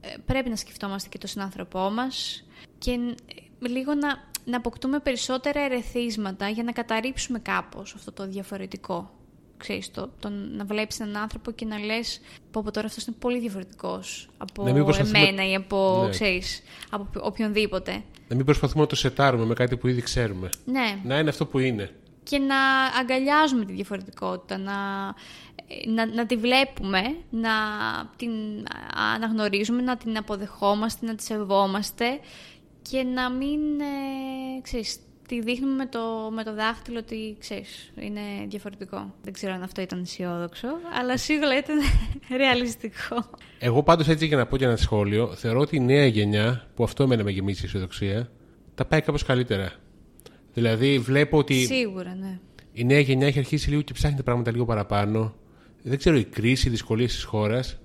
ε, 0.00 0.16
πρέπει 0.26 0.48
να 0.48 0.56
σκεφτόμαστε 0.56 1.08
και 1.08 1.18
το 1.18 1.26
συνάνθρωπό 1.26 1.90
μας 1.90 2.44
και 2.78 2.90
ε, 2.90 3.68
λίγο 3.68 3.94
να, 3.94 4.08
να 4.44 4.56
αποκτούμε 4.56 4.98
περισσότερα 4.98 5.60
ερεθίσματα 5.60 6.48
για 6.48 6.62
να 6.62 6.72
καταρρύψουμε 6.72 7.38
κάπως 7.38 7.94
αυτό 7.94 8.12
το 8.12 8.26
διαφορετικό. 8.26 9.10
Ξέρεις, 9.56 9.90
το, 9.90 10.10
το 10.20 10.28
να 10.28 10.64
βλέπεις 10.64 11.00
έναν 11.00 11.16
άνθρωπο 11.16 11.50
και 11.50 11.64
να 11.64 11.78
λες 11.78 12.20
πω 12.50 12.60
από 12.60 12.70
τώρα 12.70 12.86
αυτός 12.86 13.06
είναι 13.06 13.16
πολύ 13.18 13.38
διαφορετικός 13.38 14.28
από 14.38 14.62
ναι, 14.62 14.70
εμένα 14.98 15.48
ή 15.48 15.54
από, 15.54 16.00
ναι. 16.04 16.10
ξέρεις, 16.10 16.62
από 16.90 17.08
οποιονδήποτε. 17.20 18.02
Να 18.28 18.36
μην 18.36 18.44
προσπαθούμε 18.44 18.82
να 18.82 18.88
το 18.88 18.96
σετάρουμε 18.96 19.44
με 19.44 19.54
κάτι 19.54 19.76
που 19.76 19.88
ήδη 19.88 20.00
ξέρουμε. 20.00 20.48
Ναι. 20.64 20.98
Να 21.04 21.18
είναι 21.18 21.28
αυτό 21.28 21.46
που 21.46 21.58
είναι. 21.58 21.90
Και 22.28 22.38
να 22.38 22.56
αγκαλιάζουμε 23.00 23.64
τη 23.64 23.72
διαφορετικότητα, 23.72 24.58
να, 24.58 24.74
να, 25.94 26.06
να 26.06 26.26
τη 26.26 26.36
βλέπουμε, 26.36 27.00
να 27.30 27.50
την 28.16 28.30
αναγνωρίζουμε, 29.14 29.82
να 29.82 29.96
την 29.96 30.16
αποδεχόμαστε, 30.16 31.06
να 31.06 31.14
τη 31.14 31.22
σεβόμαστε 31.22 32.18
και 32.90 33.02
να 33.02 33.30
μην, 33.30 33.80
ε, 33.80 34.60
ξέρεις, 34.62 34.98
τη 35.28 35.40
δείχνουμε 35.40 35.74
με 35.74 35.86
το, 35.86 36.30
με 36.32 36.44
το 36.44 36.54
δάχτυλο 36.54 36.98
ότι, 36.98 37.36
ξέρεις, 37.38 37.92
είναι 37.96 38.20
διαφορετικό. 38.48 39.14
Δεν 39.22 39.32
ξέρω 39.32 39.52
αν 39.52 39.62
αυτό 39.62 39.80
ήταν 39.80 40.00
αισιόδοξο, 40.00 40.68
αλλά 41.00 41.16
σίγουρα 41.16 41.58
ήταν 41.58 41.76
ρεαλιστικό. 42.40 43.30
Εγώ 43.58 43.82
πάντως 43.82 44.08
έτσι 44.08 44.26
για 44.26 44.36
να 44.36 44.46
πω 44.46 44.56
και 44.56 44.64
ένα 44.64 44.76
σχόλιο, 44.76 45.34
θεωρώ 45.34 45.60
ότι 45.60 45.76
η 45.76 45.80
νέα 45.80 46.06
γενιά, 46.06 46.66
που 46.74 46.84
αυτό 46.84 47.02
εμένα 47.02 47.22
με 47.22 47.30
γεμίζει 47.30 47.62
η 47.62 47.64
αισιοδοξία, 47.64 48.30
τα 48.74 48.84
πάει 48.84 49.00
κάπως 49.00 49.24
καλύτερα. 49.24 49.72
Δηλαδή 50.56 50.98
βλέπω 50.98 51.38
ότι... 51.38 51.64
Σίγουρα, 51.64 52.14
ναι. 52.14 52.38
Η 52.72 52.84
νέα 52.84 53.00
γενιά 53.00 53.26
έχει 53.26 53.38
αρχίσει 53.38 53.70
λίγο 53.70 53.80
και 53.80 53.92
ψάχνει 53.92 54.16
τα 54.16 54.22
πράγματα 54.22 54.50
λίγο 54.50 54.64
παραπάνω. 54.64 55.34
Δεν 55.82 55.98
ξέρω, 55.98 56.16
η 56.16 56.24
κρίση, 56.24 56.68
οι 56.68 56.70
δυσκολίες 56.70 57.12
της 57.12 57.22
χώρας, 57.22 57.78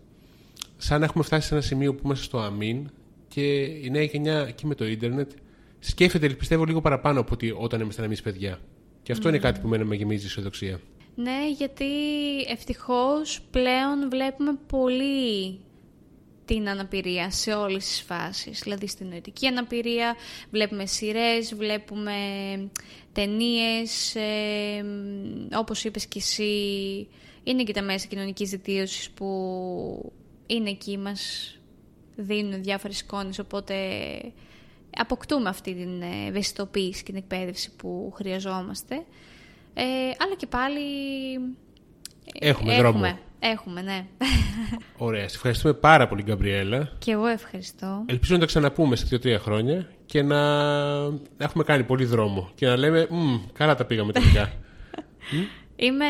σαν 0.78 1.00
να 1.00 1.06
έχουμε 1.06 1.24
φτάσει 1.24 1.48
σε 1.48 1.54
ένα 1.54 1.64
σημείο 1.64 1.94
που 1.94 2.02
είμαστε 2.04 2.26
στο 2.26 2.40
αμήν 2.40 2.90
και 3.28 3.62
η 3.62 3.90
νέα 3.92 4.04
γενιά 4.04 4.52
και 4.56 4.66
με 4.66 4.76
το 4.76 4.86
ίντερνετ 4.86 5.32
σκέφτεται, 5.80 6.30
πιστεύω, 6.30 6.66
λίγο 6.66 6.82
παραπάνω 6.82 7.20
από 7.20 7.30
ότι 7.34 7.56
όταν 7.58 7.82
ήμασταν 7.82 8.06
εμείς 8.06 8.22
παιδιά. 8.22 8.60
Και 9.04 9.12
αυτό 9.12 9.30
είναι 9.30 9.40
κάτι 9.40 9.60
που 9.60 9.68
μένα 9.68 9.86
με 9.86 9.96
γεμίζει 9.96 10.24
η 10.24 10.28
ισοδοξία. 10.28 10.80
Ναι, 11.16 11.50
γιατί 11.58 11.86
ευτυχώς 12.50 13.42
πλέον 13.52 14.10
βλέπουμε 14.10 14.58
πολύ 14.68 15.60
την 16.54 16.70
αναπηρία 16.70 17.32
σε 17.32 17.54
όλες 17.54 17.86
τις 17.86 18.02
φάσεις. 18.02 18.60
Δηλαδή 18.60 18.88
στην 18.88 19.08
νοητική 19.08 19.48
αναπηρία 19.48 20.16
βλέπουμε 20.52 20.86
σειρές, 20.86 21.56
βλέπουμε 21.56 22.14
ταινίες, 23.12 24.16
ε, 24.16 24.84
όπως 25.58 25.84
είπες 25.84 26.08
και 26.08 26.20
εσύ, 26.20 26.44
είναι 27.44 27.64
και 27.64 27.74
τα 27.74 27.82
μέσα 27.82 28.08
κοινωνικής 28.08 28.50
δικτύωσης 28.50 29.10
που 29.10 30.12
είναι 30.46 30.70
εκεί 30.70 30.98
μας 30.98 31.56
δίνουν 32.16 32.64
διάφορες 32.64 33.00
εικόνες, 33.00 33.40
οπότε 33.40 33.76
αποκτούμε 34.98 35.50
αυτή 35.50 35.74
την 35.74 36.02
ευαισθητοποίηση 36.28 37.04
και 37.04 37.12
την 37.12 37.22
εκπαίδευση 37.22 37.76
που 37.76 38.12
χρειαζόμαστε. 38.16 38.96
Ε, 39.74 39.84
αλλά 40.18 40.36
και 40.38 40.48
πάλι... 40.48 40.82
Έχουμε, 42.40 42.74
έχουμε 42.74 42.78
δρόμο. 42.78 43.20
Έχουμε, 43.44 43.82
ναι. 43.82 44.06
Ωραία. 44.98 45.28
Σε 45.28 45.36
ευχαριστούμε 45.36 45.74
πάρα 45.74 46.08
πολύ, 46.08 46.24
Γκαμπριέλα. 46.24 46.92
Και 46.98 47.12
εγώ 47.12 47.26
ευχαριστώ. 47.26 48.04
Ελπίζω 48.06 48.34
να 48.34 48.40
τα 48.40 48.46
ξαναπούμε 48.46 48.96
σε 48.96 49.06
δύο-τρία 49.08 49.40
χρόνια 49.40 49.90
και 50.06 50.22
να 50.22 50.40
έχουμε 51.38 51.64
κάνει 51.66 51.84
πολύ 51.84 52.06
δρόμο 52.06 52.52
και 52.56 52.68
να 52.68 52.78
λέμε 52.78 53.08
καλά 53.54 53.76
τα 53.76 53.86
πήγαμε 53.86 54.12
τελικά. 54.12 54.52
Είμαι, 55.76 56.06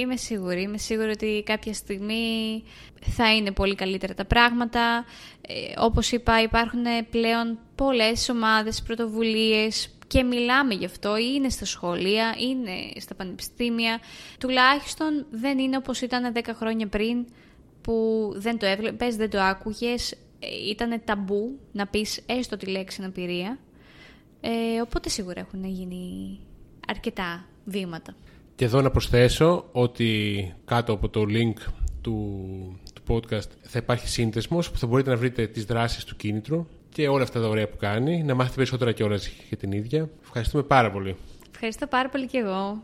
είμαι 0.00 0.16
σίγουρη. 0.16 0.62
Είμαι 0.62 0.78
σίγουρη 0.78 1.10
ότι 1.10 1.42
κάποια 1.46 1.74
στιγμή 1.74 2.62
θα 3.00 3.34
είναι 3.34 3.50
πολύ 3.52 3.74
καλύτερα 3.74 4.14
τα 4.14 4.24
πράγματα. 4.24 5.04
Ε, 5.40 5.52
όπως 5.76 6.12
είπα, 6.12 6.42
υπάρχουν 6.42 6.82
πλέον 7.10 7.58
πολλές 7.74 8.28
ομάδες, 8.28 8.82
πρωτοβουλίες 8.82 9.88
και 10.12 10.22
μιλάμε 10.22 10.74
γι' 10.74 10.84
αυτό, 10.84 11.16
είναι 11.16 11.48
στα 11.48 11.64
σχολεία, 11.64 12.34
είναι 12.38 13.00
στα 13.00 13.14
πανεπιστήμια. 13.14 14.00
Τουλάχιστον 14.38 15.26
δεν 15.30 15.58
είναι 15.58 15.76
όπως 15.76 16.00
ήταν 16.00 16.32
10 16.34 16.40
χρόνια 16.54 16.88
πριν 16.88 17.26
που 17.80 18.28
δεν 18.36 18.58
το 18.58 18.66
έβλεπες, 18.66 19.16
δεν 19.16 19.30
το 19.30 19.40
άκουγες, 19.40 20.12
ε, 20.12 20.16
ήταν 20.70 21.02
ταμπού 21.04 21.58
να 21.72 21.86
πεις 21.86 22.20
έστω 22.26 22.56
τη 22.56 22.66
λέξη 22.66 23.02
αναπηρία. 23.02 23.58
Ε, 24.40 24.80
οπότε 24.80 25.08
σίγουρα 25.08 25.40
έχουν 25.40 25.64
γίνει 25.64 26.38
αρκετά 26.88 27.46
βήματα. 27.64 28.14
Και 28.54 28.64
εδώ 28.64 28.80
να 28.80 28.90
προσθέσω 28.90 29.68
ότι 29.72 30.54
κάτω 30.64 30.92
από 30.92 31.08
το 31.08 31.24
link 31.28 31.72
του, 32.00 32.46
του 32.94 33.02
podcast 33.08 33.50
θα 33.60 33.78
υπάρχει 33.78 34.08
σύνδεσμος 34.08 34.70
που 34.70 34.78
θα 34.78 34.86
μπορείτε 34.86 35.10
να 35.10 35.16
βρείτε 35.16 35.46
τις 35.46 35.64
δράσεις 35.64 36.04
του 36.04 36.16
κίνητρου 36.16 36.66
και 36.92 37.08
όλα 37.08 37.22
αυτά 37.22 37.40
τα 37.40 37.48
ωραία 37.48 37.68
που 37.68 37.76
κάνει. 37.76 38.22
Να 38.22 38.34
μάθετε 38.34 38.56
περισσότερα 38.56 38.92
κιόλας 38.92 39.26
για 39.48 39.56
την 39.56 39.72
ίδια. 39.72 40.08
Ευχαριστούμε 40.22 40.62
πάρα 40.62 40.90
πολύ. 40.90 41.16
Ευχαριστώ 41.52 41.86
πάρα 41.86 42.08
πολύ 42.08 42.26
κι 42.26 42.36
εγώ. 42.36 42.82